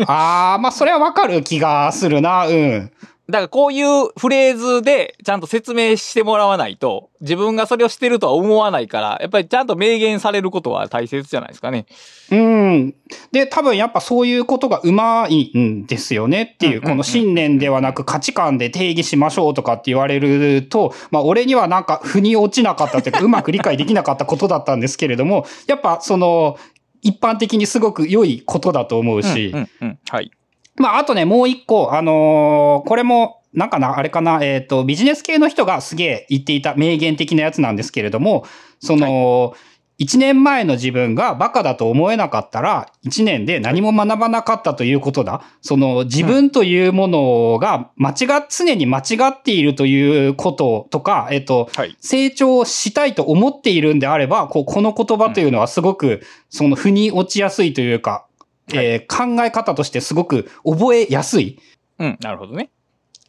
[0.05, 2.91] ああ、まあそれはわかる気がするな、うん。
[3.29, 11.86] だからこういうフレーズでちゃんと説明してもらわないと、自分がそれをしてるとは思わないから、やっぱりちゃんと明言されることは大切じゃないですかね。
[12.31, 12.95] うん。
[13.31, 26.57] で、多分やっぱそういうことがうまいんですよねっていう、この信念ではなく価値観で定義しましょうとかって言われると、まあ俺にはなんか腑に落ちなかったっていうか、うまく理解できなかったことだったんですけれども、やっぱその、
[27.01, 29.99] 一般的にすごく良いことだと思うし、うんうんうん。
[30.10, 30.31] はい。
[30.77, 38.45] まあ、あとね、もう一個、あのーこれも、なんかな、あれかな、えっ、と、ビジネス系の人がすげえ言っていた名言的なやつなんですけれども、
[38.79, 39.53] その、
[40.01, 45.43] 一年前の自分がバカだと思えなかったら、一年で何も学ばなかったということだ。
[45.62, 51.95] その、自分というものが間違っ、常に間違っているということとか、えっ、と、はい。
[51.99, 58.25] 成長したいと思っているんであれば、こう、この言葉というのはすごく、その、腑に落ちやすいというか、
[58.73, 61.60] えー考え方としてすごく覚えやすい。
[61.99, 62.17] うん。
[62.21, 62.71] なるほどね。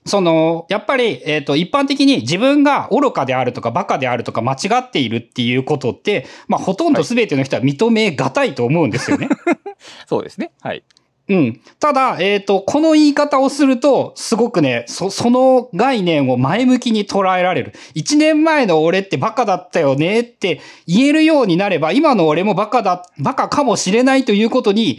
[0.05, 9.29] その、やっぱり、えっ、と、一般的に自分が愚かであるとかバカであるとか間違っているっていうことって、まあ、ほとんど全ての人は認めがたいと思うんですよね。
[10.09, 10.51] そうですね。
[10.61, 10.83] はい。
[11.29, 11.61] うん。
[11.79, 17.73] ただ、えっ、と、この言い方をすると、すごくね、そ、その概念を前向きに捉えられる。
[17.95, 24.99] 一年前の俺ってバカだったよねって言えるようになれば、今の俺もバカだ、バカかもしれないということに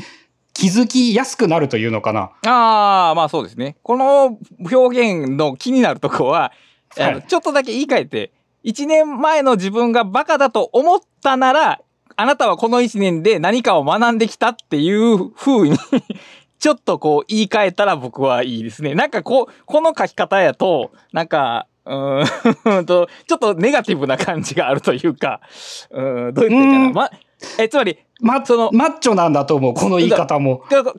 [0.53, 2.31] 気づきやすくなるというのかな？
[2.45, 3.75] ああ、まあそうですね。
[3.83, 4.37] この
[4.71, 6.51] 表現の気になるとこは、
[6.95, 8.31] はいちょっとだけ言い換えて、
[8.63, 11.81] 1年前の自分がバカだと思ったなら、
[12.15, 15.77] あなたはこの1年で何かを学んできたっていう風に、
[16.59, 18.93] ちょっとこう言い換えたら僕はいいですね。
[18.93, 25.41] なんかこう、この書き方やと、なんか、うーん と、ちょっとネガティブな感じがあるというか、
[25.89, 26.85] うーん、どう言っていいかな。
[26.85, 27.09] うんま、
[27.57, 30.63] え、つまり、ま、そのマッチョなんだと思う、この言い方も。
[30.69, 30.97] 学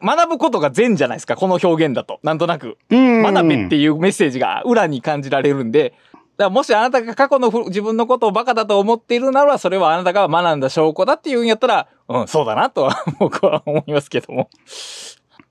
[0.00, 2.20] 学ぶことが善じゃないですか、この表現だと。
[2.22, 2.78] なんとなく。
[2.90, 3.22] うん。
[3.22, 5.94] 学べっていうメッセージが裏に感じられるんで、
[6.36, 14.48] だからもしあなたが過去のふ自分のことをバカだと思っているなら、それはあなたが学んだ証拠だっていうんやったら、うん、そうだなとは僕は思いますけども。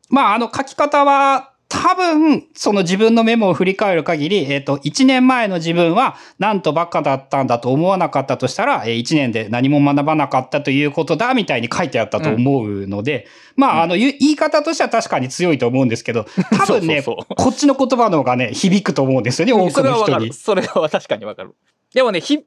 [0.09, 20.33] まあ、あの書き方は、多分、その自分のメモを振り返る限り、えっ、と、1年前の自分は、なんとバカだったんだと思わなかったとしたら、えー、1年で何も学ばなかったということだ、みたいに書いてあったと思うので、まあ、あの、ゆ言い方としては確かに強いと思うんですけど、多分ね、 そうそうそうこっちの言葉の方がね、響くと思うんですよね、多そくの人にれはわかる。。
[20.33, 21.55] それは確かにわかる。
[21.93, 22.39] でもね、ひ、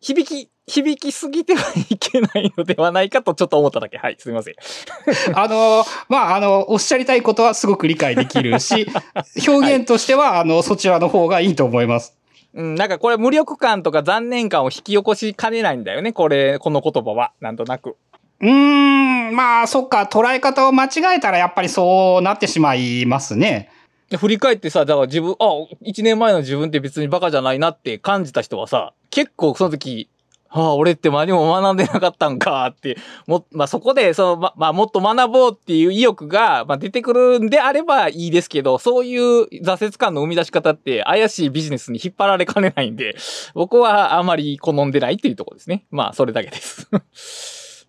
[0.00, 3.98] 響き、響きすぎてはいけないのではないかとちょっと思っただけ。
[3.98, 4.54] はい、すみません。
[5.34, 8.86] あの、まあ、あの、おっしゃりたいことはすごく理解できるし、
[9.46, 12.16] 表現としては、あの、そちらの方がいいと思います。
[12.54, 17.32] うん、なんかこれ無力感とか残念感を引き起こしかねないんだよね、これ、この言葉は。
[17.40, 17.96] なんとなく。
[18.40, 23.70] うーん、まあ、そっか、捉え方を間違えたらやっぱりそうなってしまいますね。
[24.10, 30.08] で振り返ってさ、だから自分、あ、一年前の自分って別にバカじゃないなって感じた人はさ、結構その時、
[30.56, 43.16] ああ、俺って何も学んでなかったんかって、も、まあ、そこで、その、ま、まあ、もっと学ぼうっていう意欲が、まあ、出てくるんであればいいですけど、そういう挫折感の生み出し方って怪しいビジネスに引っ張られかねないんで、
[43.54, 45.84] 僕はあまり好んでないっていうとこですね。
[45.90, 46.88] まあ、それだけです。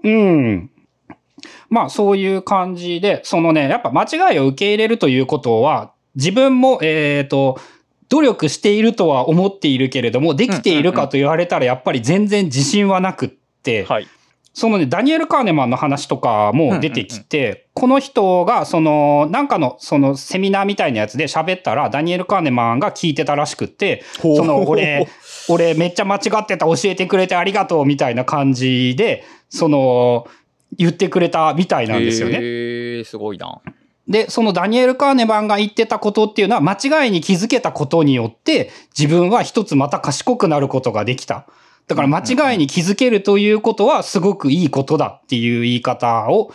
[0.03, 0.69] うん。
[1.69, 7.59] まあ、そういう感じで、そのね、やっぱ間違いを受け入れるということは、自分も、えっ、と、
[8.09, 14.07] 努力しているとは思っているけれども、できているかと言われたらやっぱり全然自信はなくって、はい。
[14.57, 25.07] そのね、ダニエル・カーネマンの話とかも出てきて、この人が、その、なんかの、その、セミナーみたいなやつで喋ったら、ダニエル・カーネマンが聞いてたらしくって、その、俺、
[25.47, 30.25] 俺めっちゃ間違ってた、教えてくれてありがとう、みたいな感じで、その、
[30.75, 32.39] 言ってくれたみたいなんですよね。
[32.41, 33.61] へえ、すごいな。
[34.07, 41.47] で、そのダニエル・カーネマンが言ってたことっていうのは、間違いに気づけたことによって、自分は一つまた賢くなることができた。
[41.87, 46.51] だから間違いに気づけるということはすごくいいことだっていう言い方を、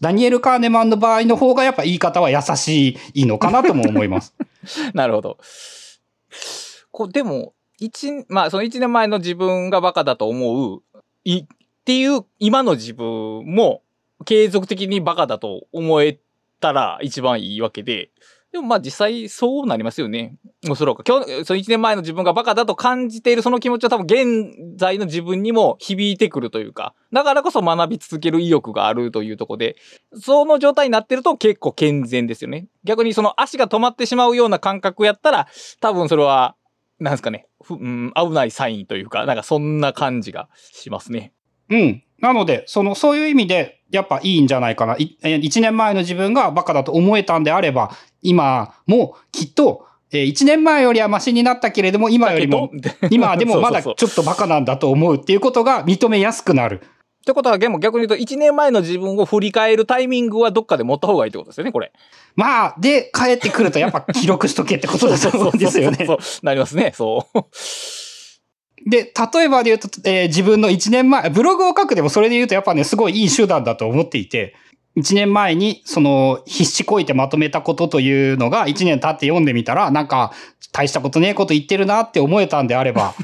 [0.00, 4.34] ダニエル・カーネマンの場合の方がやっぱ言い方は優しいのかなとも思います。
[4.94, 5.38] なるほど。
[6.98, 10.82] こでも、一、まあ、その一年前の自分がバカだと思う、
[11.24, 11.46] い、っ
[11.84, 13.82] ていう今の自分も
[14.24, 16.18] 継続的にバカだと思え
[16.60, 18.10] たら一番いいわけで、
[18.52, 20.36] でもまあ実際そうなりますよね。
[20.70, 21.04] おそらく。
[21.06, 29.76] 今日、その1年前の自分がバカだと感じているその気持ちは多分現在の自分にも響いてくるというか、だからこそ学び続ける意欲があるというところで、
[30.14, 32.68] その状態になってると結構健全ですよね。
[32.84, 35.48] 逆にその足が止まってしまうような感覚やったら、
[35.80, 36.56] 多分それは、
[37.00, 41.32] なんですかね、うん、危ないサインというか、なんかそんな感じがしますね。
[41.68, 42.02] うん。
[42.20, 44.96] なので、その、そういう意味で、やっぱいいんじゃないかな。
[44.98, 47.90] 一年前の自分がバカだと思えたんであれば、
[48.22, 52.70] 今もきっと、え年前よりはマシになったけれども、今よりも、
[53.10, 56.82] 今でもまだちょっとバカなんだと思うっていうことが認めやすくなる。
[56.82, 61.92] ってことは、でも逆に言うと、1年前の自分を振り返るタイミングはどっかで持った方がいいってことですよね、これ。
[62.36, 66.06] まあ、で、帰ってくるとやっぱ記録しとけってことだと思うんですよね。
[66.06, 67.40] そうなりますね、そう。
[68.88, 74.54] で、例えばで言うと、えー自分の1年前、ブログを書くでもそれで言うとやっぱね、すごいいい手段だと思っていて、
[74.96, 80.32] 1年前にその必死こいてまとめたことというのが1年経って読んでみたら、なんか
[80.72, 83.14] 大したことねえこと言ってるなって思えたんであれば、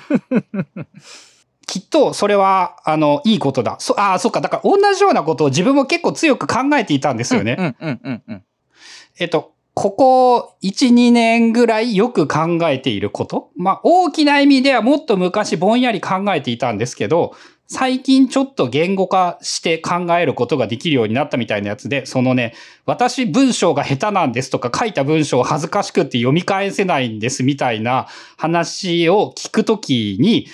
[1.67, 3.77] きっとそれは、あの、いいことだ。
[3.79, 4.43] そ、ああ、そっか。
[4.43, 7.57] だから同じようなことを自分も結構強く考えていたんですよね。
[7.59, 8.43] うんうんうんうん。
[9.19, 13.51] えっと、ここ1、2年ぐらいよく考えていること？
[13.57, 17.35] まあ、大きな意味ではもっと昔ぼんやり考えていたんですけど、
[17.67, 22.55] 最近ちょっと言語化して考えることができるようになったみたいなやつで、そのね、
[22.87, 28.07] 私文章が下手なんですとか書いた文章を恥ずかしくって読み返せないんですみたいな
[28.37, 30.47] 話を聞くときに、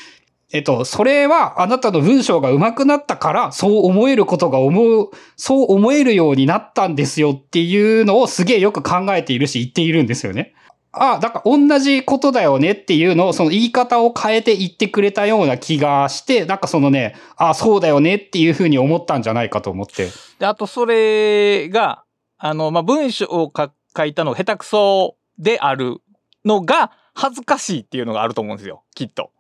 [0.53, 10.55] えっと、それはあなたの文章が上手くなったから、そう思えることが思う、そう思えるようになったんですよっていうのをすげえよく考えているし言っているんですよね。
[10.93, 20.09] ああ、だから同じことだよねっていうのを、その言い方を変えて言ってくれたような気がして、なんかそのね、ああ、そうだよねっていうふうに思ったんじゃないかと思って。
[20.41, 22.03] で、あとそれが、
[22.39, 25.99] あの、まあ、文章を書書いたのが下手くそである
[26.45, 29.31] のが恥ずかしいっていうのがあると思うんですよ、きっと。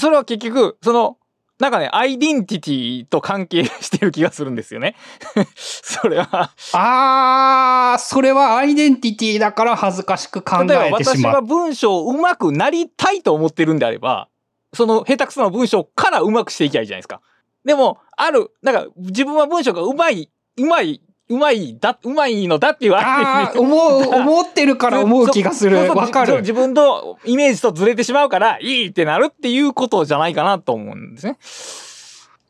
[0.00, 1.18] それは結局、その、
[1.58, 4.94] なんかね、アイデンティティと関係してる気がするんですよね。
[5.56, 6.52] それは。
[6.72, 11.34] ああ、それはアイデンティティだから恥ずかしく考例えばえてしまう。
[11.34, 14.28] 私が文章を上手くなりたいと思ってるんであれば、
[14.72, 17.20] その下手くそな文章から上手くしていきゃいいじゃないですか。
[17.64, 25.76] でも、ある、なんか自分は文章が上手い、上手い、上手いだ、上手いのだっていうああ、思う、思ってるから思う気がする。
[25.94, 26.40] わかる。
[26.40, 31.36] 自分のイメージとずれてしまうから、いいってなるっていうことじゃないかなと思うんですね。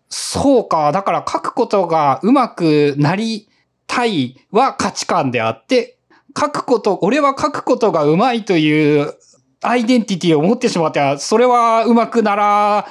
[0.08, 0.92] そうか。
[0.92, 3.48] だから書くことが上手くなり
[3.86, 5.96] たいは価値観であって、
[6.38, 9.14] 書くこと、俺は書くことが上手いという
[9.60, 12.86] アイデンティティを持ってしまっては、それは上手くなら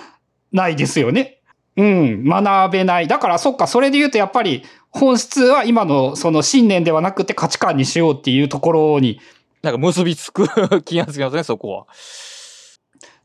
[0.52, 1.40] ないですよね。
[1.78, 3.08] うん、学べない。
[3.08, 9.20] だからそっか、それで言うとやっぱり本質は今のその信念ではなくて価値観にしようっていうところに
[9.62, 10.48] なんか結びつく
[10.84, 11.88] 気がつきますね、そこは。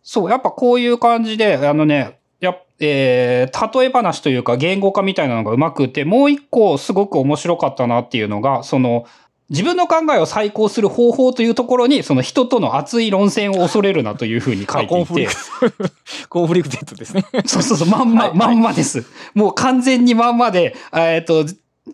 [0.03, 9.07] そう、やっぱこういう感じで、あのね、やえー、例え話というか言語化みたいなのがうまくて、もう一個すごく面白かったなっていうのが、その、
[9.53, 17.25] 自分の考えを再考する方法というところに、その人との熱い論戦を恐れるなというふうに書いていてコンフリク、ト、コンフリクテッドですね。
[17.47, 19.05] そうそうそう、まんま、はいはいまんまです。
[19.35, 21.45] もう完全にまんまで、えっと、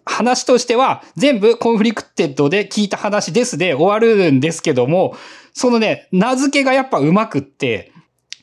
[0.04, 5.16] 話としては全部 conflicted で聞いた話ですで終わるんですけども、
[5.52, 7.90] そのね、名付けがやっぱうまくって、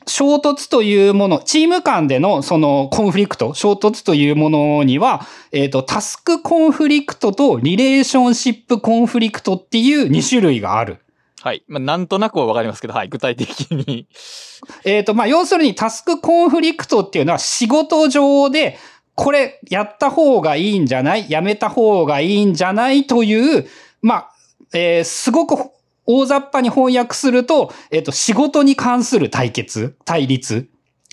[0.08, 10.98] 衝突というもの、チーム間でのそのコンフリクト、衝突というものには、えっ、と、タスクコンフリクトとリレーションシップコンフリクトっていう2種類がある。
[11.42, 11.64] はい。
[11.68, 13.08] まあ、なんとなくはわかりますけど、はい。
[13.08, 14.06] 具体的に。
[14.84, 18.78] えっ、と、まあ、要するにタスクコンフリクトっていうのは仕事上で、
[19.16, 21.30] これやった方がいいんじゃない？
[21.30, 23.06] やめた方がいいんじゃない？
[23.06, 23.66] という、
[24.02, 24.30] まあ、
[24.74, 25.70] えーすごく
[26.06, 30.68] 大雑把に翻訳すると、えっ、と、仕事に関する対決、対立。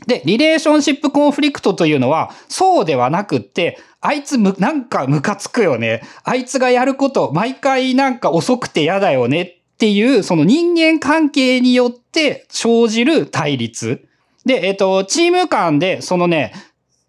[0.07, 6.03] で、リレーションシップコンフリクトというのは、そうではなくって、あいつむ、なんかムカつくよね。
[6.23, 14.07] あいつがやること、毎回なんか遅くて嫌だよねっていう、その人間関係によって生じる対立。
[14.45, 16.53] で、えっ、と、チーム間で、そのね、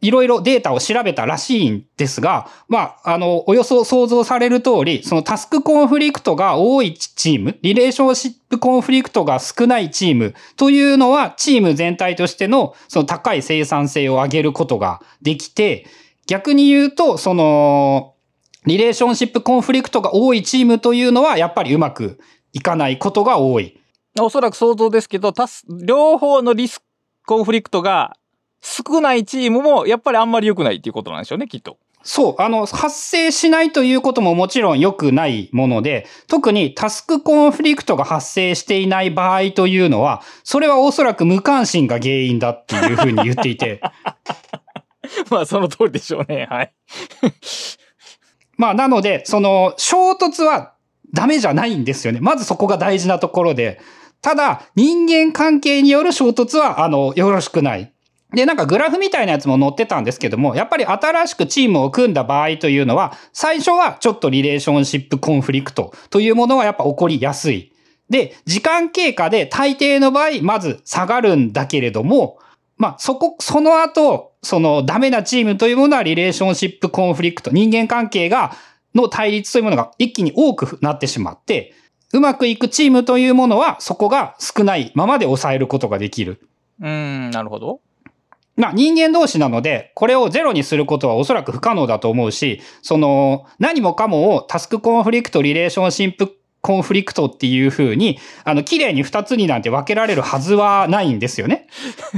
[0.04, 15.86] いろいろデータを調べたらしいんですが、まあ、あの、およそ想像される通り、そのタスクコンフリクトが多いチーム、リレーションシップコンフリクトが少ないチームというのは、チーム全体としてのその高い生産性を上げることができて、
[16.26, 18.12] 逆に言うと、その、
[18.66, 22.18] リレーションシップコンフリクトが多いチームというのは、やっぱりうまく
[22.52, 23.80] いかないことが多い。
[24.20, 25.32] おそらく想像ですけど、
[25.82, 26.84] 両方のリスク、
[27.26, 28.16] コンフリクトが
[28.64, 31.76] 少ないチームも、やっぱりあんまり良くないっていうことなんでしょうね、きっと。
[32.02, 43.82] そう、あの、発生しないということももちろん良くないもので、特にタスクコンフリクトが発生していない場合というのは、それはおそらく無関心が原因だっていうふうに言っていて、
[45.30, 46.46] まあ、その通りでしょうね。
[46.50, 46.72] はい。
[48.56, 50.74] まあ、なので、その、衝突は
[51.12, 52.20] ダメじゃないんですよね。
[52.20, 53.80] まずそこが大事なところで。
[54.22, 57.93] ただ、人間関係による衝突は、あの、よろしくない。
[58.34, 67.72] で、なんかグラフみたいなやつも載ってたんですけども、やっぱり新しくチームを組んだ場合というのは、最初はちょっとリレーションシップコンフリクトというものはやっぱ起こりやすい。
[68.10, 72.38] で、時間経過で大抵の場合、まず下がるんだけれども、
[72.76, 78.56] まあ、そこ、その後、そのダメなチームというものは relationship conflict、人間関係が、
[78.94, 81.72] の対立というものが一気に多くなってしまって、
[82.12, 86.48] うまくいくチームというものはそこが少ないままで抑えることができる。
[86.80, 87.80] うーん、なるほど。
[88.56, 101.66] まあ人間同士なので、これをゼロにすることはおそらく不可能だと思うし、その何もかもを task conflict、relationship conflict っていう風に、あの、綺麗に二つになんて分けられるはずはないんですよね。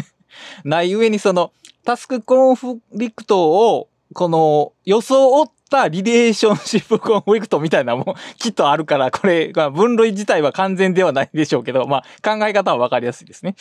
[0.64, 1.50] ない上にその、
[1.84, 13.56] タスクコンフリクトを、この、装ったリレーションシップコンフリクトみたいなのも きっとあるから、これ、分類自体は完全ではないでしょうけど、まあ考え方はわかりやすいですね。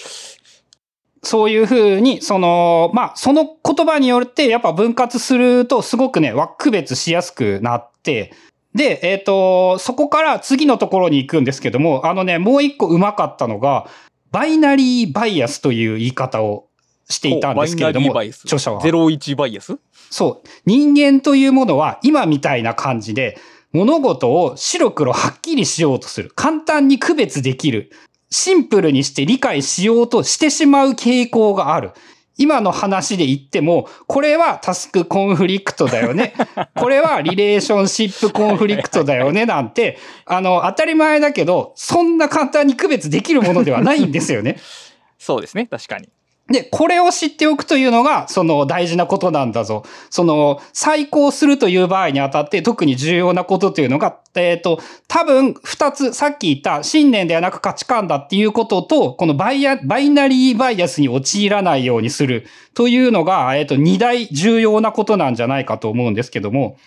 [1.26, 8.34] そういう風に、その、まあ、その言葉によってやっぱ分割するとすごくね、わ区別しやすくなって、
[8.74, 13.88] で、えっ、と、そこから次のところに行くんですけども、あのね、もう一個うまかったのが、
[14.32, 16.68] バイナリーバイアスという言い方を
[17.10, 18.82] していたんですけれども、著者は。
[18.82, 19.78] 01バイアス
[20.10, 20.48] そう。
[20.66, 23.38] 人間というものは今みたいな感じで
[23.72, 26.32] 物事を白黒はっきりしようとする。
[26.36, 27.92] 簡単に区別できる。
[28.36, 31.92] シンプルにして理解しようとしてしまう傾向がある。
[32.38, 36.34] 今の話で言っても、これはタスクコンフリクトだよね。
[36.76, 44.58] これはリレーションシップコンフリクトだよねなんて、あの、当たり前だけど、そんな簡単に区別できるものではないんですよね。
[45.18, 46.10] そうですね、確かに。
[46.48, 49.84] で、これを知っておくというのが、その大事なことなんだぞ。
[50.12, 66.78] その、再考するという場合にあたって特に重要なことというのが、えっ、と、多分二つ、さっき言った信念ではなく価値観だっていうことと、このバイア、バイナリーバイアスに陥らないようにするというのが、えっ、と、二大重要なことなんじゃないかと思うんですけども、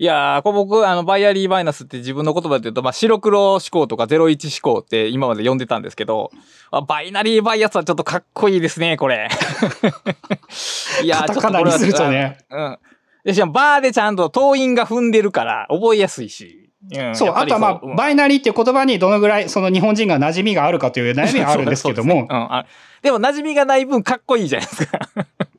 [0.00, 6.30] いやー、これ僕、あの、バイアリーバイナスって自分の言葉で言うと、まあ、白黒思考とか01思考って今まで読んでたんですけど、
[6.70, 9.28] あバイナリーバイアスはちょっとかっこいいですね、これ。
[11.02, 12.38] いやー、ちょっとこれはするとね。
[12.48, 12.78] うん。
[13.24, 16.70] でしかもバーでちゃんと党員が踏んでるから、覚えやすいし。
[16.94, 22.66] うん、そう、あとはまあそううん、バイナリーっていう言葉にどのぐらいその日本人が馴染みがあるかという悩みがあるんですけども、ですねうんあ
[23.02, 25.00] でも馴染みがない分かっこいいじゃないですか。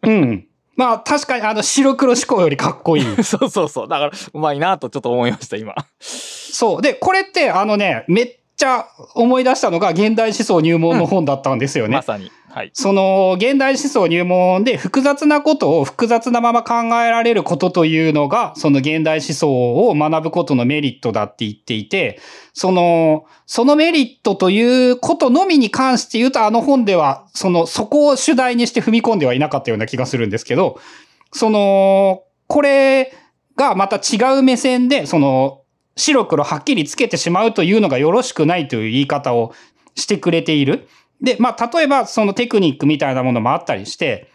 [0.03, 0.48] うん。
[0.79, 3.03] まあ確かにあの白黒思考よりかっこいい。
[3.21, 3.87] そうそうそう。
[3.89, 5.75] だから、うまいなとちょっと思いました、今。
[5.99, 6.81] そう。
[6.81, 11.95] で、これってあのね、めっちゃ思い出したのが現代思想入門の本だったんですよね。
[11.95, 12.29] まさに。
[12.49, 12.71] はい。
[12.73, 22.19] その、現代思想入門で複雑なことを複雑なまま考えられることというのが、その現代思想を学ぶことのメリットだって言っていて、
[22.53, 30.79] その、そのメリットということのみに関して言うと、あの本では、その、そこを主題にして踏み込んではいなかったような気がするんですけど、
[31.31, 33.13] その、これ
[33.55, 35.58] がまた違う目線で、その、
[35.99, 39.53] 白黒はっきりつけてしまうというのがよろしくないという言い方を
[39.95, 40.87] してくれている。
[41.21, 44.31] で、まあ、例えばそのテクニックみたいなものもあったりして、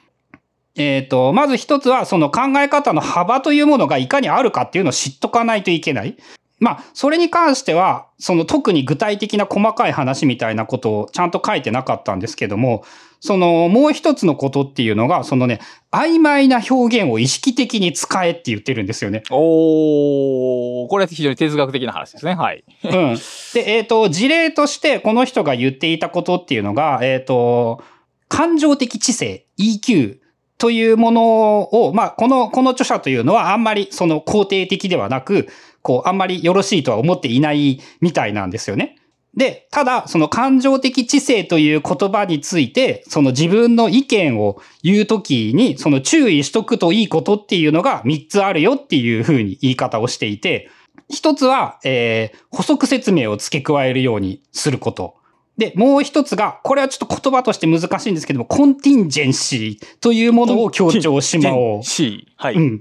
[0.76, 6.16] えっ、と、まず一つはその考え方の幅というものがいかにあるかっていうのを知っとかないといけない。
[6.60, 12.84] まあ、それに関しては、その特に具体的な細かい話みたいなことをちゃんと書いてなかったんですけども、
[13.25, 15.59] そのもう一つのことっていうのが、そのね、
[15.91, 19.22] 曖昧な表現を意識的に使えって言ってるんですよね。
[19.31, 22.35] おー、これは非常に哲学的な話ですね。
[22.35, 22.62] はい。
[22.85, 23.16] うん。
[23.55, 27.83] で、えっ、と、事例としてこの人が言っていたことっていうのが、えっ、と、
[28.29, 30.18] 感情的知性、EQ
[30.59, 35.49] というものを、まあ、この、この著者というのはあんまりその肯定的ではなく、
[35.81, 38.97] こう、あんまりよろしいとは思っていないみたいなんですよね。
[39.37, 50.70] で、ただ、その感情的知性という言葉について、その自分の意見を言うときに、その注意しとくといいことっていうのが3つあるよっていうふうに言い方をしていて、
[51.11, 55.16] 一つは、えー補足説明を付け加えるようにすること。
[55.59, 61.82] で、もう一つが、これはちょっと言葉として難しいんですけども、コンティンジェンシーというものを強調しまおう。
[61.82, 62.28] C。
[62.37, 62.55] はい。
[62.55, 62.80] うん。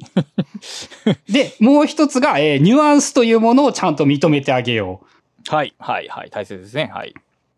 [1.27, 5.05] で、もう一つが、えーニュアンスというものをちゃんと認めてあげよう。
[5.47, 5.73] はい。
[5.79, 6.07] はい。
[6.07, 6.29] はい。
[6.29, 6.91] 大切ですね。
[6.93, 7.13] はい。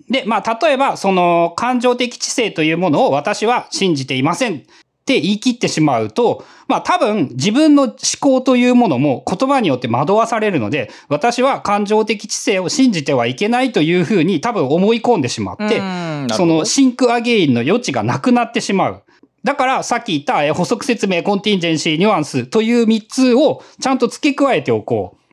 [0.10, 4.64] で、まあ、例えば、その、感情的知性というものを私は信じていません。
[5.06, 15.80] って言い切ってしまうと、まあ多分自分の思考というものも言葉によって惑わされるので、私は感情的知性を信じてはいけないというふうに多分思い込んでしまって、
[16.34, 19.04] その think again の余地がなくなってしまう。
[19.44, 25.25] だからさっき言ったえ補足説明、 contingency、ニュアンスという3つをちゃんと付け加えておこう。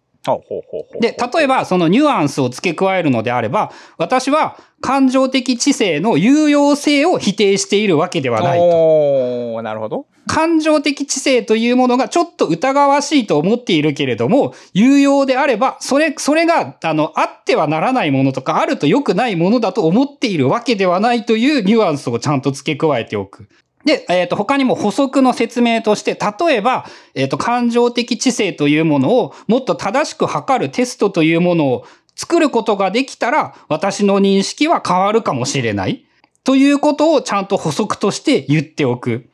[1.00, 9.62] で、例えばそのニュアンスを付け加えるのであれば、私は感情的知性の有用性を否定しているわけではないと。
[9.62, 10.06] なるほど。
[10.26, 23.48] 感情的知性というものがちょっと疑わしいと思っているけれども、有用であれば、それ、それが、あの、あってはならないものとか、あると良くないものだと思っているわけではないというニュアンスをちゃんと付け加えておく。
[23.84, 36.04] で、えっ、と、他にも補足の説明として、例えば、えっ、と、感情的知性というものをもっと正しく測るテストというものを作ることができたら、私の認識は変わるかもしれない。
[36.44, 39.28] ということをちゃんと補足として言っておく。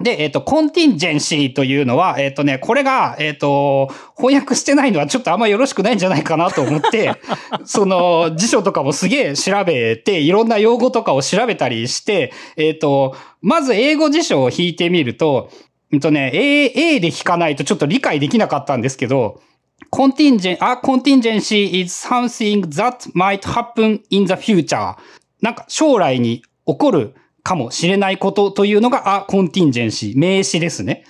[0.00, 0.04] はい。
[0.04, 7.14] で、えっ、と、コンティンジェンシーというのは、えっ、とね、これが、えっ、と、翻訳してないのはちょっとあんまよろしくないんじゃないかなと思って、
[7.64, 15.50] その、辞書とかもすげえ調べて、いろんな用語とかを調べたりして、えっ、と、まず英語辞書を引いてみると、
[15.92, 19.40] うんとね、A、A で引かないとちょっと理解できなかったんですけど、
[19.90, 24.96] contingent, a contingency is something that might happen in the future.
[25.42, 31.04] なんか将来に起こるかもしれないことというのが、あ、コンティンジェンシー、名詞ですね。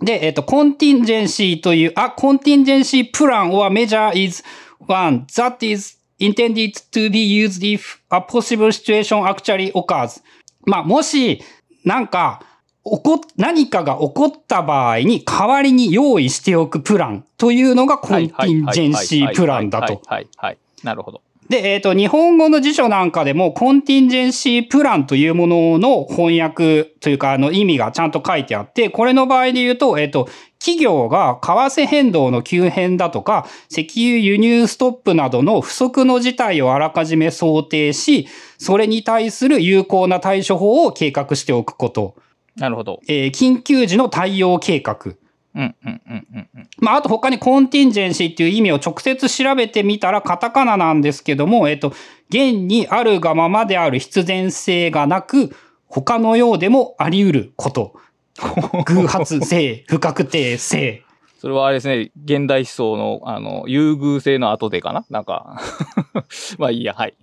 [0.00, 4.42] で、えっ、と、コンティンジェンシーという、あ、コンティンジェンシープラン or measure is
[4.86, 10.20] one that is intended to be used if a possible situation actually occurs.
[10.66, 11.42] まあ、もし、
[11.84, 12.42] なんか、
[12.84, 19.94] 起こ、何かが起こった場合に代わりに用意しておくプランというのがコンティンジェンシープランだと。
[19.94, 20.58] はいはいはい。
[20.82, 21.22] なるほど。
[21.48, 30.28] で、えっ、と、日本語の辞書なんかでも、コンティンジェンシープランというものの翻訳というか、あの意味がちゃんと書いてあって、これの場合で言うと、えっ、と、
[30.58, 38.28] 企業が為替変動の急変だとか、石油輸入ストップなどの不測の事態をあらかじめ想定し、
[38.58, 42.14] それに対する有効な対処法を計画しておくこと。
[42.56, 43.00] なるほど。
[43.08, 45.16] えー緊急時の対応計画。
[45.54, 46.68] うんうんうんうんうん。
[46.78, 51.88] まあ、あと他にコンティンジェンシーっていう意味を直接調べてみたらカタカナなんですけども、えっと、
[52.28, 55.54] 現にあるがままである必然性がなく、
[55.86, 57.94] 他のようでもあり得ること。
[58.86, 61.02] 偶発性、不確定性。
[61.38, 65.04] それはあれですね、現代思想の、あの、優遇性の後でかな？
[65.10, 65.60] なんか、
[66.56, 67.14] まあいいや、はい。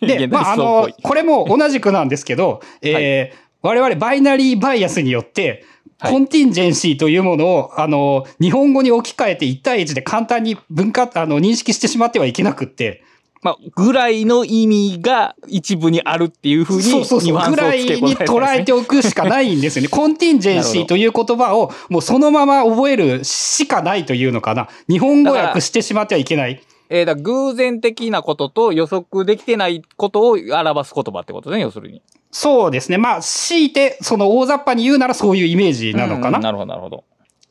[0.00, 5.64] で、 現まあ、あのこれも同じくなんですけど、えー我々バイナリーバイアスによって、はい
[6.02, 13.04] コンティンジェンシーというものを、あの、日本語に置き換えて1対1で簡単に文化、あの、認識してしまってはいけなくって、
[13.42, 17.50] まあ、ぐらいの意味が一部にあるっていうふうに、そうそうそう。
[17.50, 19.88] ぐらいに捉えておくしかないんですよね。
[19.92, 24.68] コンティンジェンシーという言葉をもうそのまま覚えるしかないというのかな。
[24.88, 26.60] 日本語訳してしまってはいけない。
[26.90, 32.02] えー、だ偶然的なことと予測できてないことを表す言葉ってことね、要するに。
[32.32, 32.98] そうですね。
[32.98, 36.38] まあ、強いて、その大雑把に言うならそういうイメージなのかな。
[36.38, 37.04] うんなるほど、なるほど。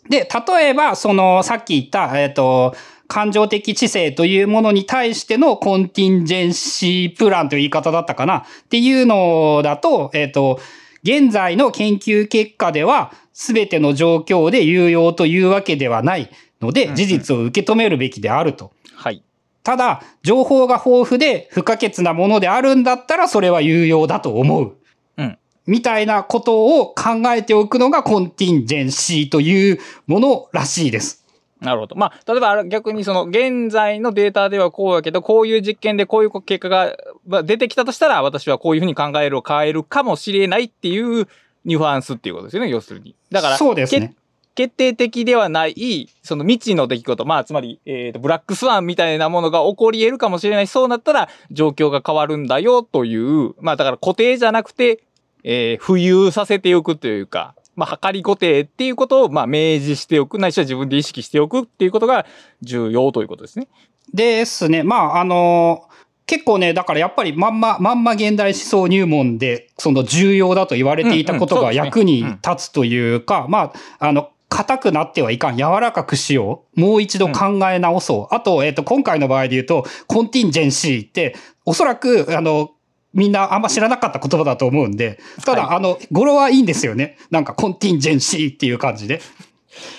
[0.10, 2.76] で、例えば、その、さっき言った、えっ、と、
[3.08, 10.60] 感情的知性というものに対してのコンティンジェンシープランという言い方だったかなっていうのだと、えっ、と、
[11.04, 16.30] 現在の研究結果では、すべての状況で有用というわけではない
[16.62, 18.74] ので、うん事実を受け止めるべきであると。
[18.96, 19.24] はい。
[19.70, 24.76] ただ、情報が豊富で不可欠なものであるんだったら、それは有用だと思う。
[25.18, 25.38] うん。
[25.68, 31.24] みたいなことを考えておくのがコンティンジェンシーというものらしいです。
[31.62, 31.96] なるほど。
[31.96, 36.98] まあ、例えば逆にその現在のデータではこうやけど、こういう実験でこういう結果が
[37.28, 41.28] まあ出てきたとしたら、私はこういうふうに考えるを変えるかもしれないっていう
[41.64, 43.16] ニュアンスっていうことですよね、要するに。
[43.30, 44.16] だから、そうですね。
[44.60, 50.68] 決定的ではない、その未知の出来事、まあ、つまり、えーと、ブラックスワンみたいなものが起こり得るかもしれない。
[50.68, 55.02] そうなったら、状況が変わるんだよ、という、まあ、だから固定じゃなくて、
[55.46, 62.26] えー浮遊させておくというか、まあ、測り固定っていうことを、まあ、明示しておく、ないしは自分で意識しておくっていうことが
[62.62, 63.70] 重要ということですね。
[64.14, 64.84] ですね。
[64.84, 65.84] まあ、あの
[66.26, 75.58] 結構ね、だからやっぱりまんま、まんま現代思想入門で、その重要だと言われていたことがうんうんそうですね役に立つというか、まあ、あの、硬くなってはいかん。
[75.58, 76.80] 柔らかくしよう。
[76.80, 78.36] もう一度考え直そう。
[78.36, 81.36] あと、えっ、と、今回の場合で言うと、コンティンジェンシーって、
[81.66, 82.72] おそらく、あの、
[83.14, 87.18] みんなあんま知らなかった言葉だと思うんで、ただ、はいあの、語呂はいいんですよね。
[87.32, 89.22] なんか、コンティンジェンシーっていう感じで。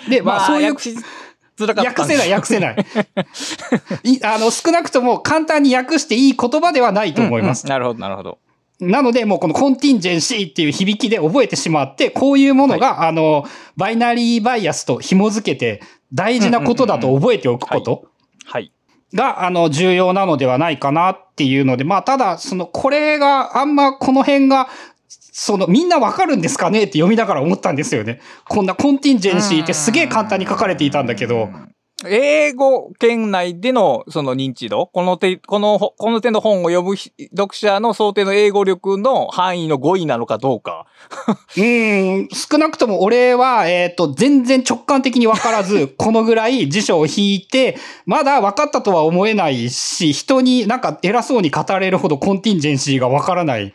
[0.09, 0.91] で、まあ、そういう訳
[2.05, 2.85] せない、訳せない。
[4.03, 7.65] いあの、少なくとも簡単に訳していい言葉ではないと思います。
[7.65, 8.39] うんうんなるほど、なるほど。
[8.81, 13.45] なので、もうこのコンティンジェンシーっていう響きで覚えてしまって、こういうものが、あの、
[13.77, 18.05] バイナリーバイアスと紐づけて大事なことだと覚えておくこと
[18.43, 18.71] はい。
[19.13, 24.67] が、あの、重要なのではないかなっていうので、まあ、ただ、その、これがあんまこの辺が、
[25.07, 28.19] その、みんなわかるんですかねって読みながら思ったんですよね。
[28.49, 31.49] こんなコンティンジェンシーってすげえ簡単に書かれていたんだけど、
[32.07, 40.87] 英語圏内でのその認知度、この手、この、この手の本を読むひ読者の想定の英語力の範囲の語彙なのかどうか。
[41.57, 53.73] うーん、少なくとも俺は、えっ、と、全然直感的にわからず、このぐらい辞書を引いて、まだ分かったとは思えないし、人になんか偉そうに語れるほどコンティンジェンシーがわからない。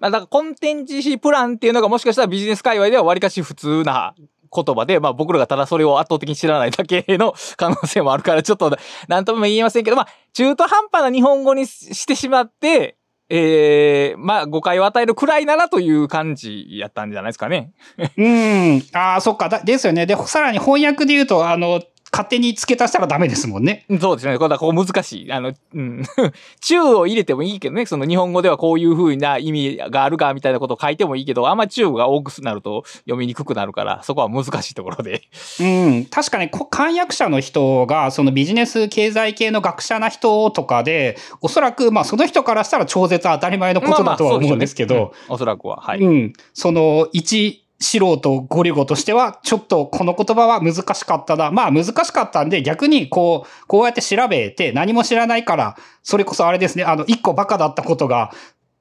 [0.00, 4.14] まあ、だからコンテンジシープランっていうのがもしかしたらビジネス界隈では割かし普通な
[4.54, 8.76] 言葉で、まあ僕らがただそれを圧倒的に知らないだけの 可能性もあるから、ちょっと
[9.08, 12.96] 何とも言えませんけど、まあ中途半端な日本語にしてしまって、
[13.32, 17.72] ええまあ誤解を与えるくらいならという感じやったんじゃないですかね。
[18.16, 18.82] うん。
[18.92, 19.48] ああ、そっか。
[19.48, 20.04] ですよね。
[20.06, 21.80] で、さらに翻訳で言うと、あの、
[22.12, 23.86] 勝手に付け足したらダメですもんね。
[24.00, 24.36] そうですね。
[24.38, 25.32] これだここ難しい。
[25.32, 26.02] あの、うん。
[26.60, 27.86] 中を入れてもいいけどね。
[27.86, 35.22] その日本語ではこういう風な意味があるかみたいなことを書いてもいいけど、あんま中が多くなると読みにくくなるから、そこは難しいところで。
[35.60, 36.04] うん。
[36.06, 45.76] 確かに、こ漢訳者の人が、そのビジネス経済系の学者な人とかで、おそらく、まあ、その人からしたら超絶当たり前のことだとは思うんですけど、まあまあねうんおそらくは。
[45.76, 46.00] はい。
[46.00, 46.32] うん。
[46.52, 51.50] その、一素人ゴリゴとしては、ちょっとこの言葉は難しかったな。
[51.50, 58.32] まあ難しかったんで、逆にこう、こうやって調べて何も知らないから、それこそあれですね、あの、一個バカだったことが、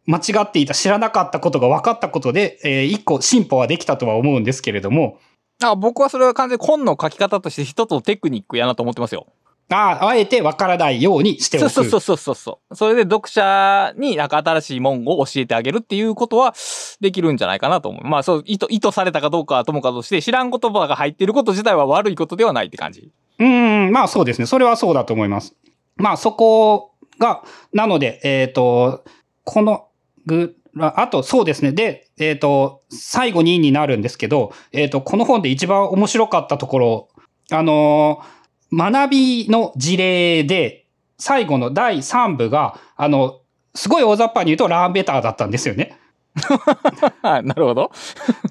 [0.06, 5.20] 間違っていた、知らなかったことが分かったことで、えー一個進歩はできたとは思うんですけれども、
[5.64, 9.28] あ僕はそれは完全に本の書き方として一つのテクニックやなと思ってますよ。
[9.72, 11.70] ああ、あえて分からないようにしておく。
[11.70, 12.76] そうそうそうそうそう。
[12.76, 16.56] それで読者になんか新しいもんを教えてあげるっていうことは
[17.00, 18.04] できるんじゃないかなと思う。
[18.04, 23.12] まあそう、意図、意図されたかどうかはともかくとして、知らん言葉が入っていること自体は悪いことではないって感じ。
[23.38, 24.48] うん、まあそうですね。
[24.48, 25.56] それはそうだと思います。
[25.98, 29.04] まあそこが、なので、えっ、と、
[29.44, 29.88] この
[30.26, 31.74] ぐら、あとそうですね。
[31.74, 37.10] で、えっ、と、最後にになるんですけど、えっ、と、この本で一番面白かったところ、
[37.52, 38.39] あのー
[38.72, 40.86] 学びの事例で、
[41.18, 43.42] 最後の第3部が、あの、
[43.76, 45.98] すごい大雑把に言うとラーンベターだったんですよね。
[47.22, 47.92] なるほど。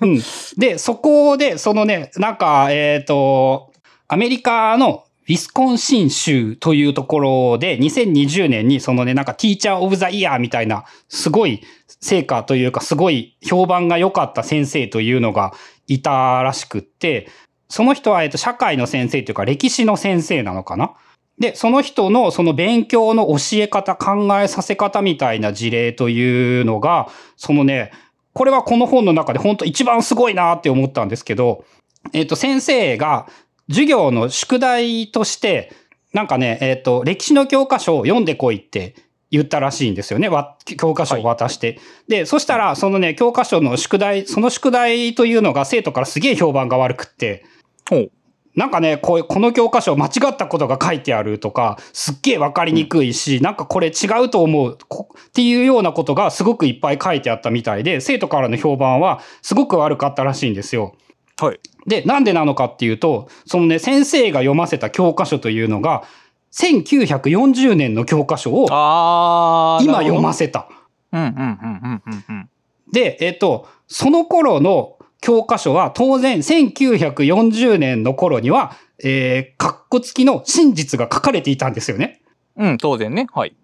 [0.01, 0.21] うん。
[0.57, 3.73] で、そこで、そのね、なんか、えっ、と、
[4.09, 11.63] アメリカのウィスコンシン州というところで、2020年にそのね、なんかティーチャーオブザイヤーみたいな、すごい
[12.01, 15.53] 成果というか、すごい評判が良かった先生というのが
[15.87, 17.29] いたらしくって、
[17.69, 20.95] その人は、えっと、社会の先生というか、歴史の先生なのかな？
[21.39, 27.93] で、その人のその勉強の教え方、考えさせ方みたいな事例というのが、そのね、
[28.33, 31.65] これはこの本の中で本当一番すごいなって思ったんですけど、
[32.13, 33.29] えっ、と、先生が
[33.69, 35.73] 授業の宿題として、
[36.13, 38.95] なんかね、えっ、と、歴史の教科書を読んでこいって
[39.31, 40.29] 言ったらしいんですよね。
[40.29, 41.79] わ教科書を渡して。
[42.09, 47.45] で、そしたら、そのね、教科書の宿題、その宿題というのが生徒からすげえ評判が悪くって。
[48.59, 60.97] なんかね、こういう、この教科書間違ったことが書いてあるとか、すっげえわかりにくいし、なんかこれ違うと思うこっていうようなことがすごくいっぱい書いてあったみたいで、生徒からの評判はすごく悪かったらしいんですよ。
[61.41, 61.61] はい。
[61.87, 66.03] で、なんでなのかっていうと、そのね、先生が読ませた教科書というのが、
[66.53, 68.67] 1940年の教科書を。
[68.67, 70.47] 今読ませ。
[70.47, 70.69] せた。
[71.13, 72.51] うんうんうんうんうんうん。
[72.93, 82.23] で、えっと、その頃の教科書は当然1940年の頃には、えー、カッコ付きの真実が書かれていたんですよね。
[82.57, 83.27] うん、当然ね。
[83.33, 83.55] はい。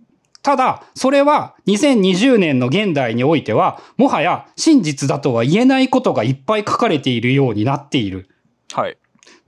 [0.43, 8.29] ただ、それは2020年の現代においては、もはや真実だとは言えないことがいっぱい書かれているようになっている。
[8.73, 8.99] はい。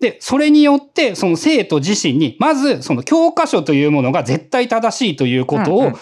[0.00, 5.92] で、それによって、その生徒自身に、まず、その教科書というものが絶対正しいということを、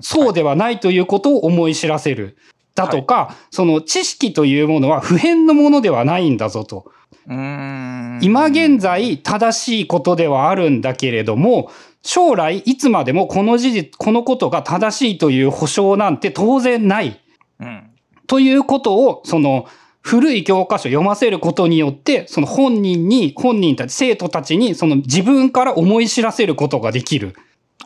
[0.00, 2.36] そうではないということを思い知らせる。
[2.74, 6.90] だとか、その知識というものは普遍のものではないんだぞと。
[7.26, 11.70] 今現在正しいことではあるんだけれども、
[12.02, 17.20] 将来いつまでもこの事実、このことが正しいという保証なんて当然ない。
[17.60, 17.90] うん。
[18.26, 19.66] ということを、その、
[20.02, 27.34] 古い教科書を読ませることによって、その本人に、本人たち、生徒たちに、その自分から思い知らせることができる。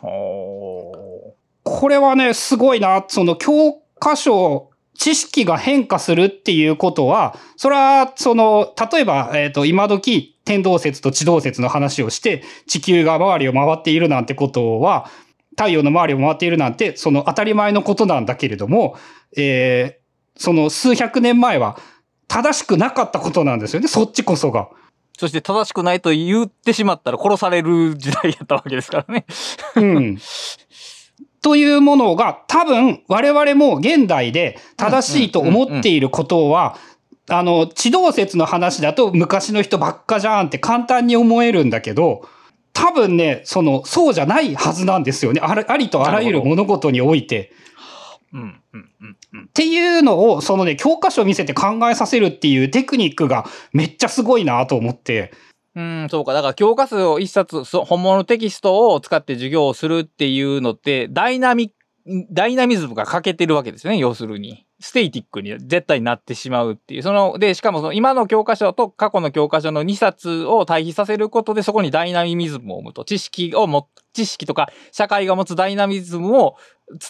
[0.03, 1.33] お
[1.63, 3.05] これはね、すごいな。
[3.07, 4.69] その教科書、
[4.99, 15.09] 知識が変化するっていうことは、それは、その、例えば、えっ、と、今時、天動説と地動説の話をして、地球が周りを回っているなんてことは、
[15.51, 18.97] 太陽の周りを回っているなんて、その当たり前のことなんだけれども、
[19.37, 21.79] えー、その数百年前は
[22.27, 24.67] 正しくなかったことなんですよね、そっちこそが。
[25.17, 29.25] そして正しくないと言ってしまったら殺される時代やったわけですからね。
[29.75, 30.17] うん。
[31.41, 36.77] というものが多分我々も現代で正しいと思っていることは、
[37.29, 42.27] あの、地動説の話だと昔の人ばっかじゃんって簡単に思えるんだけど、
[42.73, 45.41] 多分ね、その、そうじゃないはずなんですよね。
[45.43, 47.51] あありとあらゆる物事において。
[48.33, 55.31] っていうのを、そのね、教科書を見せて考えさせるっていうテクニックがめっちゃすごいなと思って。
[55.79, 56.33] うん、そうか。
[56.33, 61.71] だから教科書を一冊、本物のテキストを使って授業をするっていうのって、ダイナミ、
[62.29, 64.65] ダイナミズムが欠けてるわけですね、要するに。
[64.81, 67.03] ステイティックに絶対になってしまうっていう。
[67.03, 73.05] その、で、しかもその今の教科書と過去の教科書の2冊を対比させることで、そこにダイナミズムを生むと。
[73.05, 76.55] 知識をも、知識とか社会が持つダイナミズムを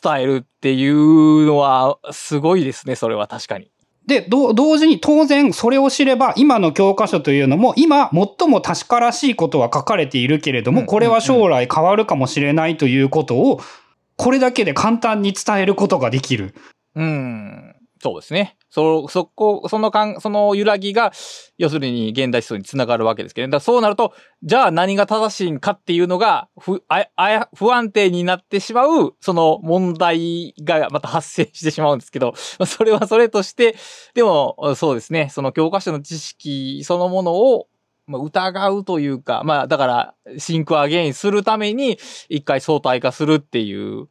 [0.03, 3.71] 伝えるっていうのは、すごいですね、それは確かに。
[4.09, 13.61] で、ど同時に当然それを知れば今の教科書というのも今最も確からしいことは書かれているけれども、うんこれは将来変わるかもしれないということを
[14.15, 16.55] これだけで簡単に伝えることができる。
[16.95, 17.75] うん。
[18.01, 18.57] そうですね。
[18.69, 21.11] そ、そこ、そのかん、その揺らぎが、
[21.57, 24.13] 要するに現代思想につながるわけですけど、ね、だそうなると、
[24.43, 32.33] じゃあ何が正しいんかっていうのが、不、あ、あ、不安定になってしまう、その問題がまた発生してしまうんですけど、
[32.65, 33.75] それはそれとして、
[34.13, 37.67] でも、そうですね、その教科書の知識そのものを、
[38.09, 44.07] まあ、疑うというか、まあ、だから、シンクアゲインするために、一回相対化するっていう、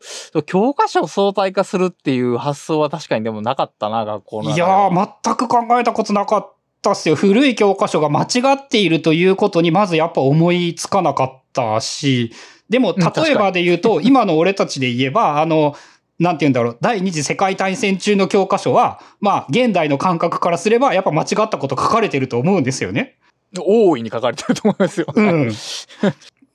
[0.46, 4.58] 教科書を相対化するっていう発想は確かにでもなかったな、学校の中い。
[4.58, 7.16] やー、全く考えたことなかったっすよ。
[7.16, 12.32] 古い教科書が間違っているということにまずやっぱ思いつかなかったし、
[12.68, 15.74] でも例えばで言うと、 今の俺たちで言えば、あの、
[16.18, 23.17] なんて言うんだろう、第二次世界大戦中の教科書は、まあ、現代の感覚からすれば、やっぱ間違ったこと書かれてると思うんですよね。
[23.58, 25.06] 大いに書かれてると思いますよ。
[25.14, 25.52] うん。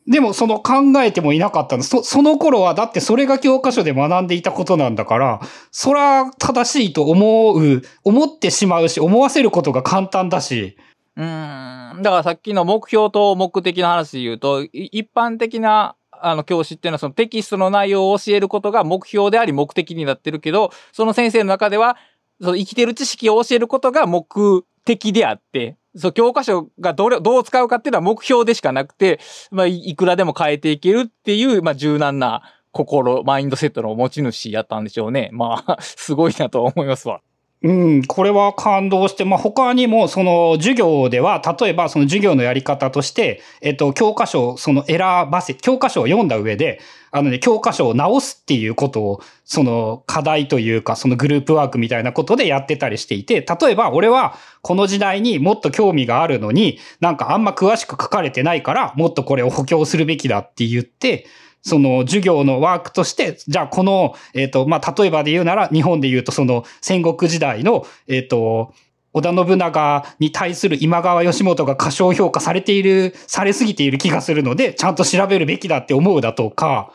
[0.06, 1.84] でも、その考えてもいなかったの。
[1.84, 5.42] そ、その頃は、だってそれが教科書で学んでいたことなんだから、
[5.72, 10.78] そら正しいと思う、思ってしまうし、思わせることが簡単だし、
[11.16, 12.02] うーん。
[12.02, 21.98] だからさっきの目標と目的の話で言うと、い一般的なあの教師っていうのはそのテキストの内容を教えることが目標であり目的になってるけど、その先生の中では、
[22.44, 29.20] その生きてる知識を教えることが目的であって、そう、教科書がどれ、どう使うかっていうのは目標でしかなくて、
[29.52, 32.42] まあ、いくらでも変えていけるっていう、まあ、柔軟な
[32.72, 35.30] 心、マインドセットの持ち主やったんでしょうね。
[35.32, 37.22] まあ、すごいなと思いますわ。
[37.66, 45.00] うん、これは感動して、まあ、他にも、その、授業では、例えば、その授業のやり方として、えっと、教科書を、その、選
[45.32, 61.28] ばせ、教科書を読んだ上で、あのね、教科書を直すっていうことを、その、課題というか、そのグループワークみたいなことでやってたりしていて、例えば、俺は、この時代にもっと興味があるのに、なんかあんま詳しく書かれてないから、もっとこれを補強するべきだって言って、
[61.64, 68.74] その授業のワークとして、じゃあこの、えっ、と、まあ、例えばで言うなら、日本で言うとその戦国時代の、えっ、と、
[69.14, 76.92] 織田信長に対する今川義元が過小評価されている、されすぎている気がするので、ちゃんと調べるべきだって思うだとか、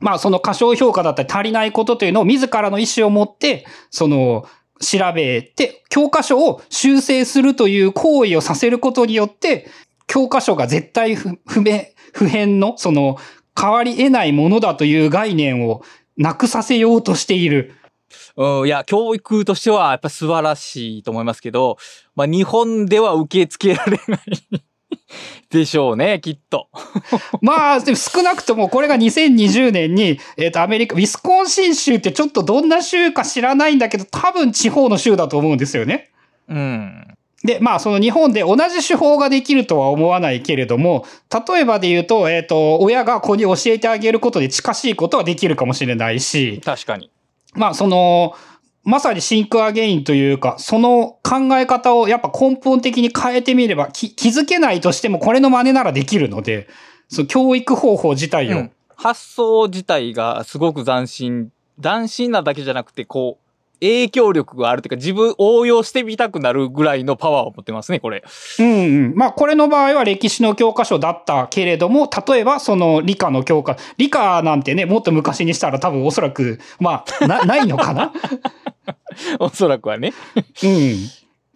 [0.00, 4.46] まあその過小評価だったり足りないことというのを自らの意思を持って、その、
[4.80, 9.68] 調べて、教科書を修正するという行為をさせることによって、
[10.06, 13.18] 教科書が絶対不明、不変の、その、
[13.58, 15.82] 変わり得ないものだという概念を
[16.16, 17.74] なくさせようとしている。
[18.36, 21.76] うん、いや、教育としてはやっぱ素晴らしいと思いますけど、
[22.14, 24.62] まあ日本では受け付けられない
[25.50, 26.68] でしょうね、 きっと。
[27.40, 36.10] まあ、でも少なくともこれが2020年に、えっ、と、アメリカ、ウィスコンシン州ってちょっとどんな州か知らないんだけど、多分地方の州だと思うんですよね。
[36.48, 37.17] うん。
[37.44, 41.06] で、まあ、その日本で同じ手法ができるとは思わないけれども、
[41.48, 47.10] 例えばで言うと、えっ、と、親が子に教えてあげることで近しいことはできるかもしれないし、確かに。
[47.54, 48.34] まあ、その、
[48.82, 56.68] まさにシンクアゲインというか、その考え方をやっぱ根本的に変えてみれば、き気づけないとしてもこれの真似ならできるので、
[57.08, 58.70] その教育方法自体を、うん
[59.00, 61.52] 発想自体がすごく斬新。
[61.80, 63.47] 斬新なだけじゃなくて、こう、
[63.80, 68.24] 影響力があるというか、自分応用してみたくなるぐらいのパワーを持ってますね、これ。
[68.58, 69.14] うんうん。
[69.14, 78.12] まあ、これの場合は歴史の教科書だったけれども、例えばその理科の教科、理科なんてね、もっと昔にしたら多分おそらく、まあ、な、 ないのかな？
[79.40, 80.12] おそらくはね。
[80.62, 80.96] うん。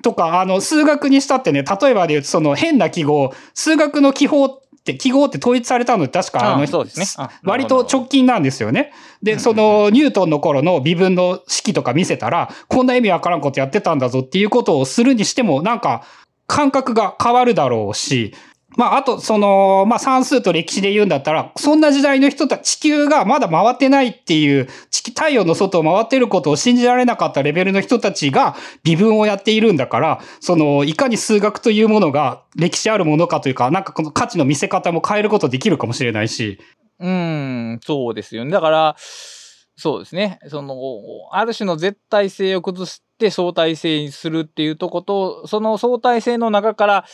[0.03, 7.07] とか、あの、数学にしたってね、例えばで言うと、その変な記号、数学の記法、って、記号って統一されたのって確かあの、そうですね。
[7.17, 8.93] あ割と直近なんですよね。
[9.23, 16.03] で、うんその、ニュートンの頃の微分の式とか見せたら、こんな意味わからんことやってたんだぞっていうことをするにしても、なんか、
[16.49, 18.35] 感覚が変わるだろうし、
[18.77, 36.59] まあ、あと、その、まあ、算数と歴史で言うんだったら、そんな時代の人たち、地球がまだ回ってないっていう、地球太陽の外を回ってることを信じられなかったレベルの人たちが微分をやっているんだから、その、いかに数学というものが歴史あるものかというか、なんかこの価値の見せ方も変えることできるかもしれないし、
[36.99, 38.53] うん、そうですよね。
[38.53, 38.97] だから、
[39.77, 40.39] そうですね。
[40.49, 40.77] その、
[41.33, 47.05] ある種の絶対性を崩して相対性にするっていうとこと、その相対性の中から、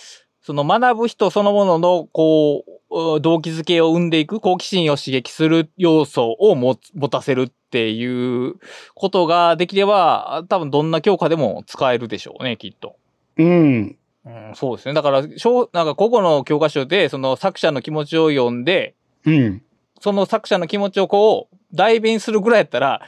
[0.48, 8.54] その学ぶ人そのものの、こう、動機づけを生んでいく、好奇心を刺激する要素を持持たせるっていう
[8.94, 12.96] ことができれば、多分どんな教科でも使えるでしょうね、きっと。
[13.36, 13.98] うん。
[14.24, 14.94] うん、そうですね。
[14.94, 18.94] だから、小なんか個々の教科書で、その作者の気持ちを読んで、
[19.26, 19.62] うん。
[20.00, 23.02] その作者の気持ちをこう、代弁するぐらいやったら、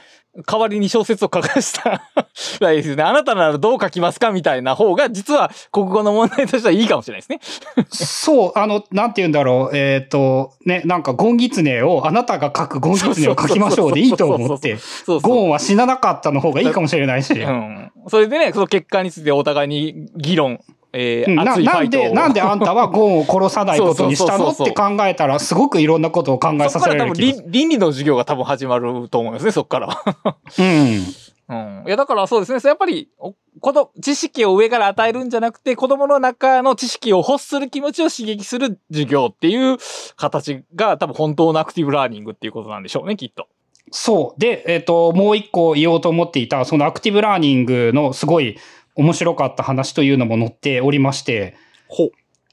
[0.47, 2.03] 代わりに小説を書かした
[2.61, 3.03] らいいですね。
[3.03, 7.85] あなたならどう書きますかみたいな方が、実は国語の問題としてはいいかもしれないですね。
[7.91, 9.75] そう、あの、なんて言うんだろう。
[9.75, 15.31] えっ、と、ね、なんか、ゴンギツネを、あなたが書くゴンギツネを書きましょうでいいと思って、そうそう。
[15.31, 17.33] ゴンは死ななかったの方がいいかもしれないし。
[17.33, 17.91] うん。
[18.07, 20.61] それでね、その結果についてお互いに議論、
[20.93, 27.51] えー熱いファイトをなんで、なんであんたはゴンを殺さないことにしたのって考えたら、すごくいろんなことを考えさせられる気がする。
[27.51, 30.37] 倫倫理の授業が多分始まると思いますね、そこからは。
[30.59, 31.05] うん。
[31.51, 31.83] うん。
[31.85, 32.59] いや、だからそうですね。
[32.63, 39.77] やっぱり、お子供、知識を上から与えるんじゃなくて、子供の中の知識を欲する気持ちを刺激する授業っていう
[40.15, 43.47] 形が多分本当のアクティブラーニングっていうことなんでしょうね、きっと。
[43.91, 44.39] そう。
[44.39, 48.57] で、えっ、と、もう一個言おうと思っていた、そのアクティブラーニングのすごい
[48.95, 51.55] 面白かった話というのも載っておりまして。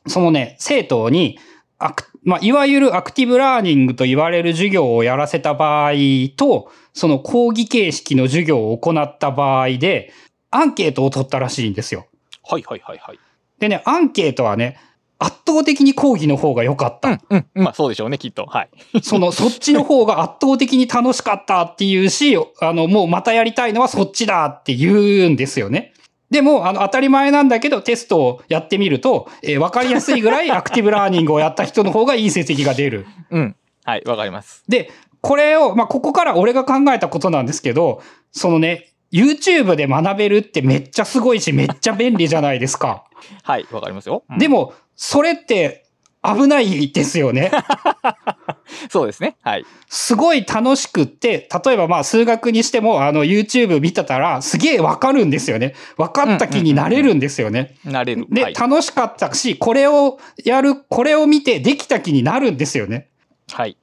[0.07, 1.39] そのね、生徒に、
[1.79, 5.93] アクまあ、いわゆるアクティブラーニングと言われる授業をやらせた場合
[6.37, 10.13] と、その講義形式の授業を行った場合で、
[10.51, 12.07] アンケートを取ったらしいんですよ。
[12.45, 13.19] はいはいはいはい。
[13.61, 14.79] でね、アンケートはね、
[15.19, 17.21] 圧倒的に講義の方が良かった。
[17.31, 17.65] うん、うん。
[17.65, 18.47] まあそうでしょうね、きっと。
[18.47, 18.69] はい。
[19.03, 25.93] その、そっちの方が圧倒的に楽しかったっていうし、あの、もうまたやりたいのはそっちだって言うんですよね。
[26.31, 33.07] でも、あの、当たり前なんだけど、テストをやってみると、えーわかりやすいぐらい アクティブラーニングをやった人の方がいい成績が出る。
[33.31, 33.57] うん。
[33.85, 34.63] はい、わかります。
[34.69, 38.03] で、これを、まあ、ここから俺が考えたことなんですけど、
[38.33, 43.05] そのね、YouTube で学べるってめっちゃすごいし、めっちゃ便利じゃないですか。
[43.43, 44.25] はい、わかりますよ。
[44.31, 45.87] うんでも、それって
[46.23, 47.51] 危ないですよね。
[48.91, 49.37] そうですね。
[49.43, 49.65] はい。
[49.89, 55.75] すごい楽しくって、例えばまあ数学にしても、あの YouTube 見てたらすげえわかるんですよね。
[55.97, 57.77] わかった気になれるんですよね。
[57.85, 58.27] なれる。
[58.31, 58.55] で、はい。
[58.55, 63.09] 楽しかったし、これをやる、これを見てできた気になるんですよね。
[63.53, 63.77] はい。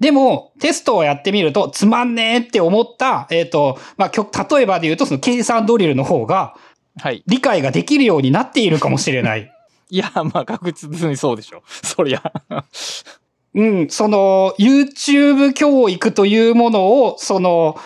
[0.00, 6.54] でも、テストをやってみると、つまんねえって思った、えっ、と、まあ、例えばで言うと、その計算ドリルの方が、
[7.00, 7.22] はい。
[7.26, 9.52] 理解ができるようになっているかもしれない。
[9.90, 11.86] いや、まあ確実にそうでしょう。
[11.86, 12.22] そりゃ。
[13.54, 17.76] うん、その、YouTube 教育というものを、その、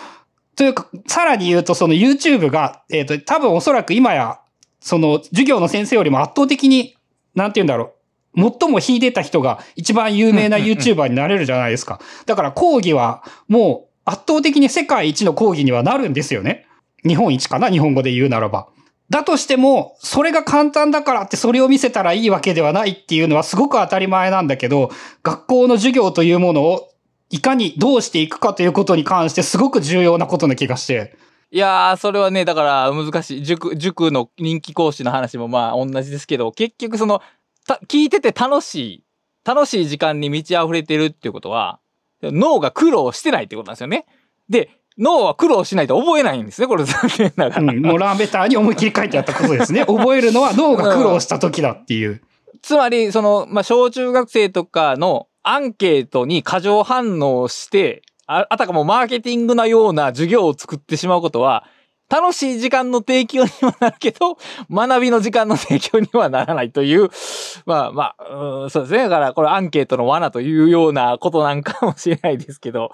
[0.55, 4.39] というか、さらに言うと、その YouTube が、えっ、と、多分おそらく今や、
[4.79, 6.95] その、授業の先生よりも圧倒的に、
[7.35, 7.93] なんて言うんだろ
[8.35, 8.51] う。
[8.59, 11.99] 最も秀でた人が一番有名な YouTuber になれるじゃないですか。
[12.25, 16.65] だから講義は、もう圧倒的に世界一の講義にはなるんですよね。
[17.05, 18.67] 日本一かな日本語で言うならば。
[19.09, 24.91] だとしても、それが簡単だからってそれを見せたらいいわけではないっていうのはすごく当たり前なんだけど、
[25.23, 26.89] 学校の授業というものを
[27.29, 31.15] いかにどうしていくかということに関してすごく重要なことな気がして。
[31.51, 33.43] いやー、それはね、だから難しい。
[33.43, 37.21] 塾、塾の人気講師の話もまあ同じですけど、結局その、
[37.87, 39.03] 聞いてて楽しい、
[39.45, 41.79] 楽しい時間に満ち溢れてるっていうことは、
[42.23, 44.05] 脳が苦労してないってことなんですよね。
[44.49, 47.61] で、脳は苦労しないと覚えないんですね、これ残念ながら。
[47.61, 49.85] うん、もうラーベターに思いっきり書いてあったことですね。
[49.87, 52.21] 覚えるのは脳が苦労した時だっていう。
[52.61, 61.65] つまり、その、まあ、小中学生とかのアンケートに過剰反応して、ああたかもマーケティングなような授業を作ってしまうことは、
[62.09, 64.37] 楽しい時間の提供にはなるけど、
[64.71, 67.09] 学びの時間の提供にはならないという、
[67.65, 69.03] まあまあ、うーんそうですね。
[69.03, 72.91] だから、これアンケートの罠というようなことなんかもしれないですけど、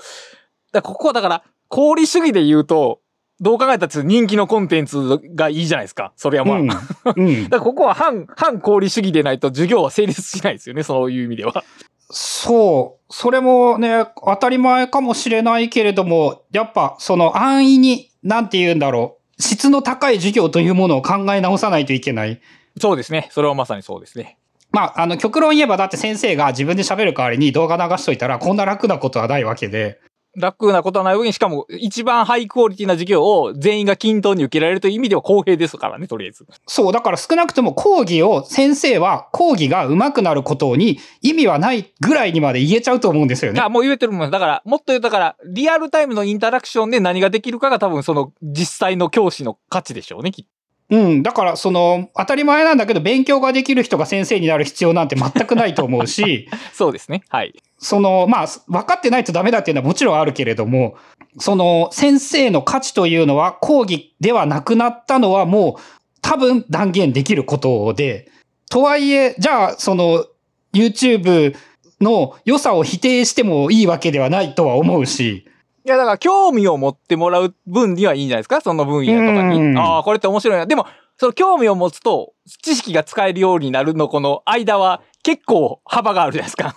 [0.71, 3.01] だここはだから、功利主義で言うと、
[3.41, 6.11] どう考えたって人気のコンテンツがいいじゃないですか。
[6.17, 6.57] それはまあ。
[6.57, 7.27] うん。
[7.27, 7.51] うん だ。
[7.51, 11.63] からここは反、反功利主義でないと授業は成立しないですよね、そういう意味では。
[12.11, 13.13] そう。
[13.13, 19.41] それもね、当たり前かもしれないけれども、やっぱその安易に、なんて言うんだろう。
[19.41, 22.41] 質の高い授業というものを考え直さないといけない。
[22.77, 23.29] そうですね。
[23.31, 24.37] それはまさにそうですね。
[24.71, 29.99] まあ、あの、極論言えばだって先生が自分で喋る代わりに動画流しといたらこんな楽なことはないわけで。
[30.35, 36.45] 楽なことはない上に、しかも一番ハイクオリティな授業を全員が均等に受けられるという意味では公平ですからね、とりあえず。
[36.67, 43.61] そう、だから少なくとも講義を先生は講義が上手くなることに意味はないぐらいにまで言えちゃうと思うんですよね。
[43.61, 44.31] あ、もう言えてるもん。
[44.31, 50.51] だから、もっと言うだから、リアルタイムのインタラクションで何ができるかが多分その実際の教師の価値でしょうね、きっと。
[50.91, 51.23] うん。
[51.23, 57.23] だから、その、当たり前なんだけど、勉強ができる人が先生になる必要なんて全くないと思うし、 そうですね。
[57.29, 57.53] はい。
[57.79, 60.95] その、まあ、分かってないとダメだっていうのはもちろんあるけれども、
[61.39, 65.81] その、先生の価値というのは講義ではなくなったのはもう、
[66.21, 68.29] 多分断言できることで、
[68.69, 70.25] とはいえ、じゃあ、その、
[70.73, 71.55] YouTube
[72.01, 75.45] の良さを否定してもいいわけではないとは思うし、
[75.85, 78.61] いや、だから興味を持ってもらう分にはいいんじゃないですか？
[78.61, 79.79] その分野とかうんに。
[79.79, 80.65] ああ、これって面白いな。
[80.65, 80.85] でも、
[81.17, 86.75] その興味を持つと、知識が使えるようになるのこの間は結構幅があるじゃないですか。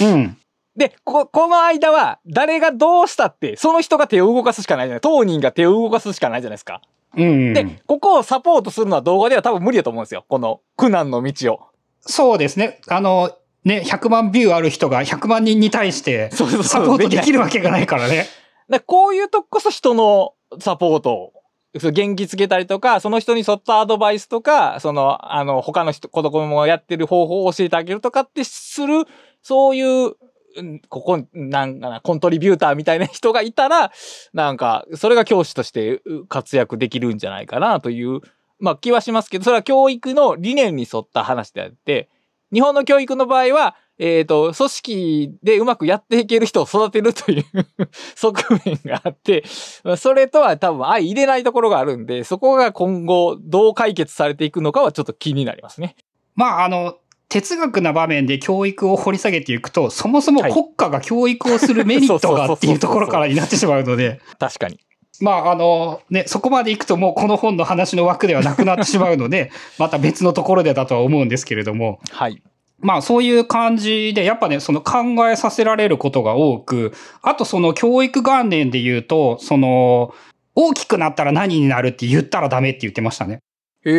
[0.00, 0.36] うん。
[0.76, 5.00] で、こ、この間は、誰がどうしたって、その人が手を動かすしかないじゃない。
[5.00, 6.80] 当人が手を動かすしかないじゃないですか。
[7.16, 7.52] うん。
[7.52, 10.24] で、ここをサポートするのは動画では多分無理だと思うんですよ。
[10.28, 11.60] この苦難の道を。
[12.00, 12.80] そうですね。
[12.88, 13.30] あの、
[13.64, 18.26] ね、100万ビューある人が100万人に対して、サポートできるわけがないからね。
[18.68, 21.32] だこういうとここそ人のサポート
[21.74, 29.04] 元気つけたりとか、その人に沿ったアドバイスとか、その、あの、他の人、子供もやってる方法を教えてあげるとかってする、
[29.42, 30.14] そういう、
[30.88, 33.90] ここ、なんかな、コントリビューターみたいな人がいたら、
[34.32, 38.20] なんか、それが教師として活躍できるんじゃないかなという、
[38.60, 42.08] まあ気はしますけど、それは教育の理念に沿った話であって、
[42.52, 47.44] 日本の教育の場合は、えっ、と、組織でうまくやっていける人を育てるという
[48.16, 49.44] 側面があって、
[49.96, 55.96] それとは多分相入れないところがあるんで、そこが今後どう解決されていくのかはちょっと気になりますね。
[56.34, 56.96] まあ、あの、
[57.28, 64.78] 哲学な場面で教育を掘り下げていくと、そもそもはい国家が教育をするメリットがっていうところからになってしまうので、確かに。
[65.20, 72.42] まあ、あの、ね、そこまで行くともうこの本の話の枠ではなくなってしまうので、 また別のところでだとは思うんですけれども、はい。
[72.84, 80.14] まあそういう感じで、やっぱね、その考えさせられることが多く、あとその教育元年で言うと、その、
[80.54, 83.40] 大きくなったら何になるって言ったらダメって言ってましたね。
[83.86, 83.90] へ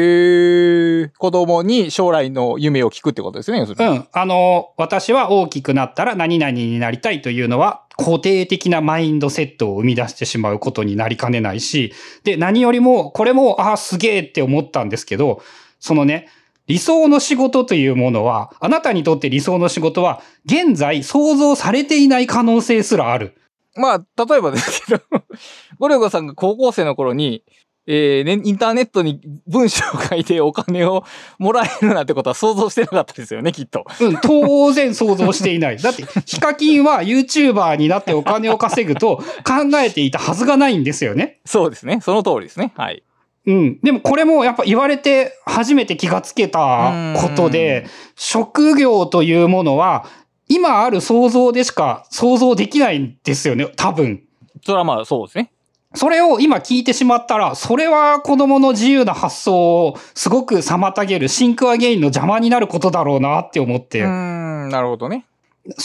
[1.05, 1.09] ー。
[1.17, 3.59] 子供に将来の夢を聞くってことですね。
[3.59, 4.07] うん。
[4.11, 15.41] あの、私は大きくなったら何々になりたいというのは、固定的なマインドセットを生み出してしまうことになりかねないし、で、何よりも、これも、ああ、すげえって思ったんですけど、
[15.79, 16.27] そのね、
[16.67, 23.35] 理想の仕事というものは、あなたにとって理想の仕事は、現在想像されていない可能性すらある。
[23.75, 25.03] まあ、例えばですけど、
[25.79, 27.43] ゴリゴさんが高校生の頃に、
[27.87, 31.03] えーね、インターネットに文章を書いてお金を
[31.37, 33.85] もらえるなんてことは想像してなかったですよね、きっと。
[34.01, 35.77] うん、当然想像していない。
[35.77, 41.41] だって、ヒカキンは YouTuber になってお金を稼ぐと考えていたはずがないんですよね。
[41.45, 41.99] そうですね。
[42.01, 42.73] その通りですね。
[42.75, 43.03] はい。
[43.45, 43.79] うん。
[43.81, 47.85] でもこれもやっぱ言われて初めて気がつけたことで、
[48.15, 50.05] 職業というものは、
[50.47, 54.21] 今ある想像でしか想像できないんですよね、多分。
[54.63, 55.51] それはまあそうですね。
[55.95, 64.01] それを今聞いてしまったら、それは子供の自由な発想をすごく妨げる、シンクアゲインの邪魔になることだろうなって思って。
[64.01, 65.25] うーん、なるほどね。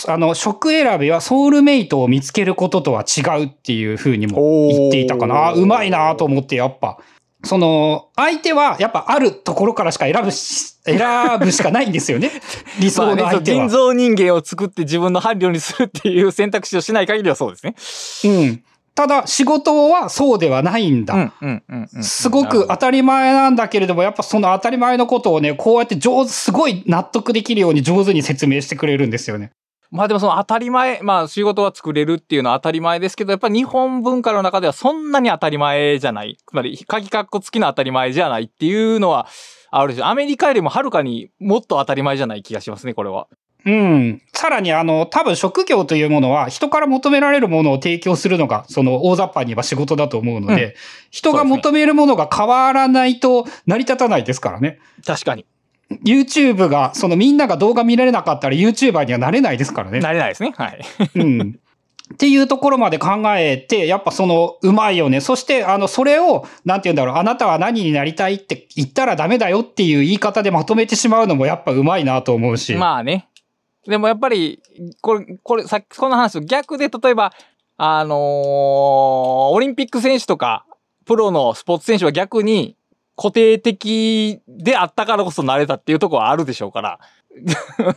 [0.09, 5.49] あの、職選びはソウルメイトを見つけることとは違うっていうふうにも言っていたかな。
[5.49, 6.99] あうまいなと思って、やっぱ。
[7.43, 10.99] その、相手はやっぱあるところからしか選ぶし、選
[11.41, 12.31] ぶしかないんですよね。
[12.81, 13.67] 理想の相手は。
[13.67, 17.75] 人造人間を作って自分の伴侶にするっていう選択肢をしない限りはそうですね。
[18.33, 18.63] うん。
[18.95, 21.15] ただ、仕事はそうではないんだ。
[21.15, 22.05] うん、うん、うんうん。
[22.05, 29.53] すごく当たり前なんだけれども、やっぱその当たり前のことをね、こうやって上手、すごい納得できるように上手に説明してくれるんですよね。
[29.91, 36.39] まあでもその当たり前、まあ仕事は作れるっていうのは当たり前ですけど、やっぱり日本文化の中ではそんなに当たり前じゃない。
[36.47, 39.27] つまり、鍵括弧付きの当たり前じゃないっていうのは
[39.71, 43.27] あるし、アメリカよりもはるかにもっと当たり前じゃない気がしますね、これは。
[43.67, 44.23] うん。
[44.33, 50.75] さらにあの、多分職業というものは人から求められるものを提供するのが、その大雑把に言えば仕事だと思うので、うん
[51.11, 54.79] 人が求めるものが変わらないと成り立たないですからね。
[55.05, 55.45] 確かに。
[56.05, 60.01] YouTube が、そのみんなが動画見られなかったら YouTuber にはなれないですからね。
[60.01, 60.53] なれないですね。
[60.57, 60.81] はい。
[61.17, 61.59] うん。
[62.13, 65.21] っていうところまで考えて、やっぱその、うまいよね。
[65.21, 72.75] そして、あの、それを、なんて言うんだろう、あなたは何になりたいって言ったらダメだよっていう言い方でまとめてしまうのもやっぱうまいなと思うし。
[72.75, 73.29] まあね。
[73.87, 74.61] でもやっぱり、
[75.01, 77.33] これ、これ、さっきこの話と逆で、例えば、
[77.77, 80.67] あのーオリンピック選手とか、
[81.07, 82.77] プロのスポーツ選手は逆に
[83.21, 86.99] 固定的であったからこそなれたっていうところはあるでしょうから。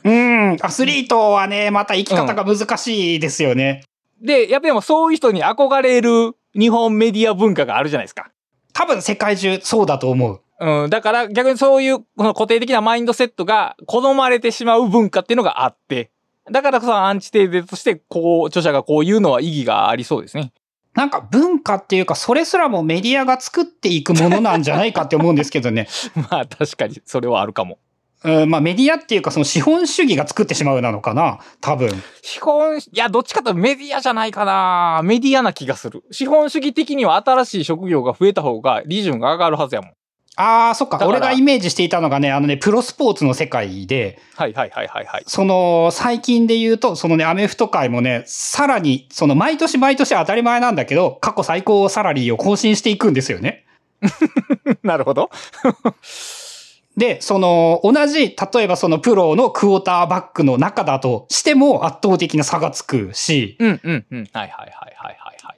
[0.03, 3.85] うん、アスリートはね、また生き方が難しいですよね。
[4.21, 8.31] で、やっぱりそういう人に憧れる日本メディア文化があるじゃないですか。
[8.73, 10.41] 多分世界中そうだと思う。
[10.59, 16.11] うん、だから逆にそういうこの固定的なマインドセットが好まれてしまう文化っていうのがあって、
[16.51, 20.51] だからこそアンチテーゼとしてこう、著者がこう言うのは意義がありそうですね。
[20.95, 25.87] なんか文化っていうか、それすらもメディアが作っていくものなんじゃないかって思うんですけどね。
[26.29, 27.79] まあ確かにそれはあるかも。
[28.23, 31.89] うん、まあメディアっていうか、その資本主義が作ってしまうなのかな多分。
[32.21, 36.03] 資本、いや、どっちかというとメディアじゃないかなメディアな気がする。
[36.11, 39.91] 資本主義的には新しい職業が増えた方が利潤が上がるはずやもん。
[40.35, 40.99] ああ、そっか。
[41.05, 45.23] 俺がイメージしていたのがね、あのね、プロスポーツの世界で、はいはいはいはいはい。
[45.27, 53.65] その、最近で言うと、そのね、アメフト界もね、さらに、その、毎年毎年当たり前なんだけど、過去最高サラリーを更新していくんですよね。
[54.81, 55.29] なるほど。
[56.97, 64.29] で、その、同じ、例えばそのプロのクォーターバックの中だとしても圧倒的な差がつくし、うんうんうん。
[64.31, 65.57] はいはいはいはいはいはい。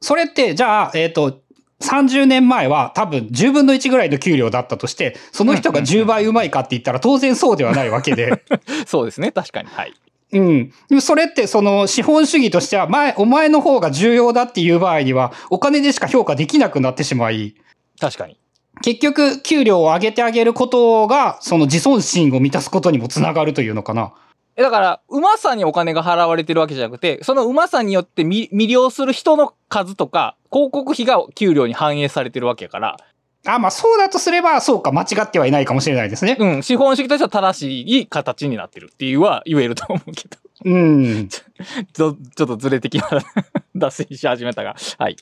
[0.00, 1.40] それって、じゃあ、えっ、と、
[1.82, 8.42] 30年前は多分10分の1ぐらいの給料だったとして、その人が10倍うまいかって言ったら当然そうではないわけで。
[8.86, 9.32] そうですね。
[9.32, 9.68] 確かに。
[9.68, 9.94] はい。
[10.32, 10.70] うん。
[10.88, 17.54] でもそれってその資本主義としては、前、お前の方が重要だっていう場合には、お金でしか評価できなくなってしまい、
[18.00, 18.38] 確かに。
[18.82, 24.12] 結局、給料を上げてあげることが、その自尊心を満たすことにもつながるというのかな。
[24.56, 32.96] えだから、うまさにお金が払われてるわけじゃなくて、そのうまさによってみ魅了する人の数とか、広告費が給料に反映されてるわけやから、
[33.46, 36.36] あ、まあそうだとすれば、そうか、間違ってはいないかもしれないですね。
[36.38, 41.28] うん、資本主義としては正しい形になってるっていうは言えると思うけど、うん。
[41.28, 43.08] ちょちょっとずれてきな
[43.76, 45.16] 脱線し始めたが、はい。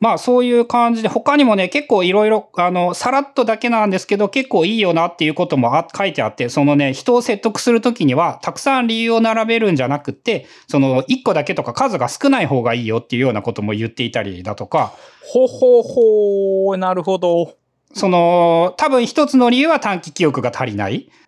[0.00, 14.92] まあそういう感じで、他にもね、結構いろいろ、あの、さらっとだけなんですけど、結構いいよなっていうこともあ書いてあって、そのね、人を説得するときには、たくさん理由を並べるんじゃなくって、その、一個だけとか数が少ない方がいいよっていうようなことも言っていたりだとか、
[15.22, 17.54] ほほほー、なるほど。
[17.92, 21.19] その、多分一つの理由は短期記憶が足りないうん。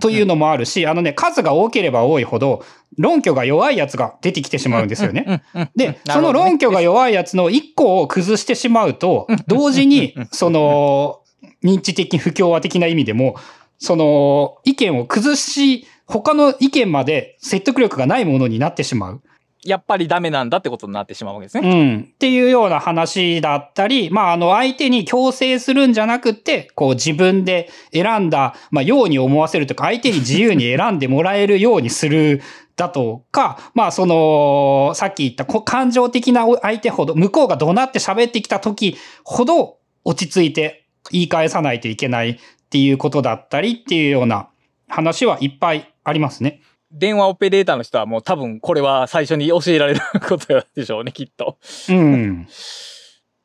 [0.00, 2.64] というのもあるし、あのね、数が多ければ多いほど、
[2.98, 5.42] 論拠が弱いやつが出てきてしまうんですよね。
[5.74, 11.20] で、その論拠が弱いやつの一個を崩してしまうと、同時に、その、
[11.64, 13.36] 認知的不協和的な意味でも、
[13.78, 19.22] その、意見を崩し、他の意見まで説得力がないものになってしまう。
[19.62, 21.74] やっぱりダメなんだってことになってしまうわけですねう。
[21.74, 22.00] ん。
[22.14, 32.42] っていうような話だったり、まあ、あの、相手に強制するんじゃなくて、こう自分で選んだ、まあ、ように思わせるというか、相手に自由に選んでもらえるようにする
[32.76, 42.38] だとか、まあ、その、さっき言ったこ感情的な相手ほど、向こうが怒鳴って喋ってきた時ほど、落ち着いて言い返さないといけないっ
[42.70, 44.48] ていうことだったりっていうような
[44.88, 46.62] 話はいっぱいありますね。
[46.92, 51.56] 電話オペレーターの人はもう多分これは最初に教えられることでしょうね、きっと。
[51.88, 52.48] うん。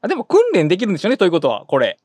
[0.01, 1.99] あでも訓練できるんでしょうね、ということは、これ。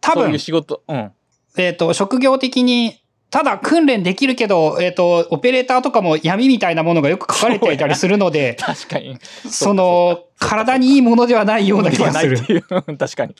[0.00, 0.82] 多分そういう、仕事。
[0.88, 1.12] うん。
[1.56, 9.18] えっ、と、職業的に、ただ訓練できるけど、えっ、と、オペレーターとかも闇みたいなものがよく書かれていたりするので、 確かに。
[9.50, 12.62] その、体にいいものではないような気がする。
[12.98, 13.34] 確かに。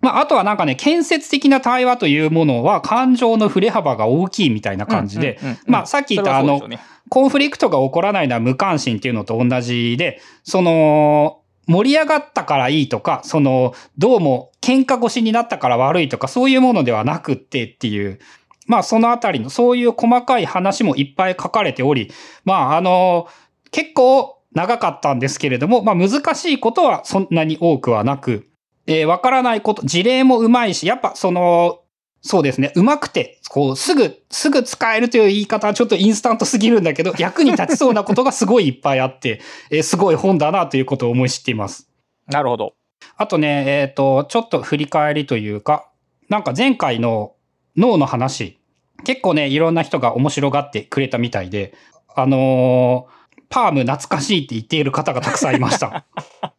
[0.00, 6.90] まあ、あとはなんかね、建設的な対話というものは感情の振れ幅が大きいみたいな感じで、まあさっき言ったそれはそうでしょうね。
[7.08, 18.18] コンフリクトが起こらないのは無関心っていうのと同じで、その、盛り上がったからいいとか、その、どうも喧嘩越しになったから悪いとか、そういうものではなくってっていう、
[18.66, 22.10] まあそのあたりのそういう細かい話もいっぱい書かれており、
[22.44, 23.28] まああの、
[23.70, 28.49] 結構長かったんですけれども、まあ難しいことはそんなに多くはなく、
[28.90, 31.82] えーわからないこと、事例もうまいし、やっぱその、
[32.22, 32.72] そうですね。
[32.74, 39.40] うまくて、こう、すぐ、すぐ使えるという言い方はちょっとインスタントすぎるんだけど、役に立ちそうなことがすごいいっぱいあって、
[39.70, 41.88] えーすごい本だなということを思い知っています。
[42.26, 42.74] なるほど。
[43.16, 45.88] あとね、えっ、と、ちょっと振り返りというか、
[46.28, 47.34] なんか前回の
[47.76, 48.58] 脳の話、
[49.04, 51.74] 結構ね、いろんな人が面白がってくれたみたいで、
[52.08, 53.20] あのー
[53.52, 56.06] パーム懐かしいって言っている方がたくさんいました。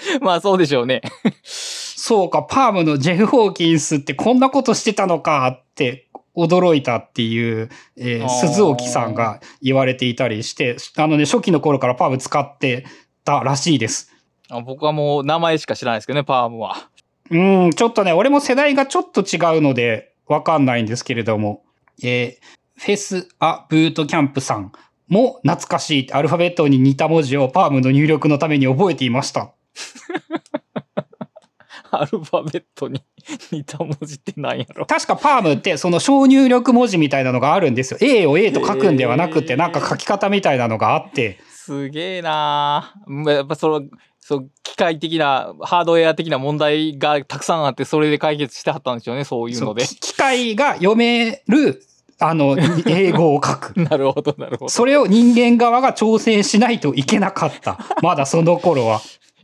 [0.20, 1.02] まあそうでしょうね。
[1.44, 12.86] そうか、パームのジェフ・ホーキンスってこんなことしてたのかって驚いたっていう、えー鈴木さんが言われていたりして、あのね、初期の頃からパーム使って
[13.24, 14.12] たらしいです。
[14.50, 16.88] あ僕はもう名前しか知らないですけどね、パームは。
[17.30, 21.62] うん、ちょっとね、俺も世代がちょっと違うのでわかんないんですけれども、
[22.02, 24.70] えーフェス・ア・ブートキャンプさん
[25.08, 29.52] も懐かしいアルファベットに似た文字をパームの入力のために覚えていました。
[31.90, 33.02] アルファベットに
[33.50, 37.98] 似た文字って何やろ確かパームってその小入力文字みたいなのがあるんですよ。
[38.02, 43.82] A を A と書くんではなくて、なんか書き方みたいなのがあって、すげえなーやっぱその、
[44.20, 49.86] そう、機械的な、ハードウェア的な問題がたくさんあって、それで解決してはったんでしょうね、そういうので。
[49.86, 51.82] き機械が読める、
[52.18, 52.56] あの、
[52.86, 53.74] 英語を書く。
[53.80, 54.68] なるほど、なるほど。
[54.68, 57.78] それを人間側が調整しないといけなかった。
[58.02, 59.00] まだその頃は。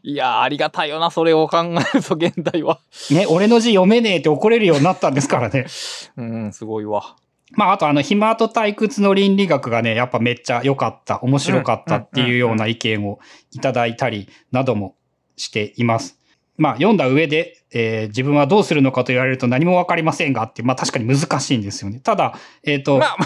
[0.07, 2.79] いやー、ありがたいよな、それを考えると、現代は。
[3.11, 5.65] ね、俺の字読めねえって怒れるようになったんですからね。
[6.19, 7.17] うん、すごいわ。
[7.53, 13.19] まあ、あとあの、暇と退屈の倫理学がね、やっぱめっちゃ良かった、面白かったっていうような意見を
[13.53, 14.95] いただいたりなども
[15.37, 16.19] しています。
[16.59, 22.01] まあ、読んだ上で、えー自分はどうするのかと言われると何もわかりませんがって、まあ確かに難しいんですよね。
[22.01, 23.17] ただ、えっ、と、ま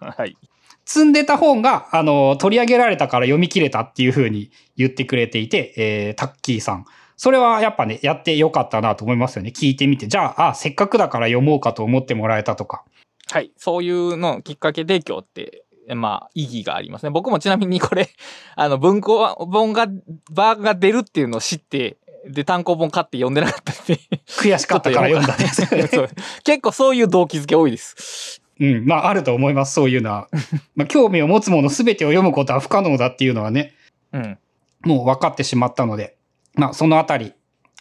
[0.00, 0.36] あ、 はい。
[0.84, 6.84] 積んでた本が、あの、取り上げられたから読み切れたっていう風に言ってくれていて、えータッキーさん。
[7.16, 9.52] それはやっぱね、やってよかったなと思いますよね。
[9.54, 10.08] 聞いてみて。
[10.08, 12.84] じゃあ、あ、せっかくだから読もうかと思ってもらえたとか。
[13.30, 13.52] はい。
[13.56, 17.10] そういうのきっかけ提供って、まあ、意義がありますね。
[17.10, 18.08] 僕もちなみに これ、
[18.56, 19.86] あの、文庫本が、
[20.30, 21.96] バーが出るっていうのを知って、
[22.26, 24.00] で、単行本買って読んでなかったんで。
[24.26, 26.08] 悔しかったから読んだんですよね。
[26.42, 28.40] 結構そういう動機づけ多いです。
[28.60, 28.86] うん。
[28.86, 29.74] まあ、あると思います。
[29.74, 30.28] そういうのは。
[30.76, 33.74] まあ、興味を持つもの全てを読むことは不可能だっていうのはね、
[34.12, 34.38] うん。
[34.82, 36.16] もう分かってしまったので、
[36.54, 37.32] まあ、そのあたり、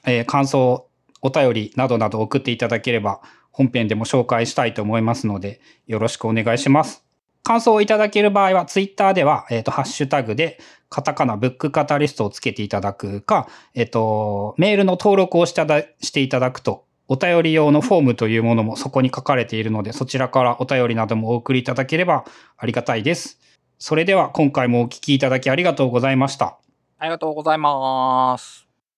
[0.05, 0.87] えー感想、
[1.21, 3.21] お便りなどなど送っていただければ、
[3.51, 7.05] 本編でも紹介したいと思いますので、よろしくお願いします。
[7.43, 10.59] 感想をいただける場合は、ツイッターでは、えっ、と、ハッシュタグで、
[10.89, 22.25] カタカナブックカタリストをつけていただくか、えっ、と、メールの登録をしただしていただくと、お便り用のフォームというものもそこに書かれているので、そちらからお便りなどもお送りいただければ
[22.57, 23.39] ありがたいです。
[23.77, 26.57] それでは今回もお聞きいただきありがとうございました。
[26.97, 28.62] ありがとうございます。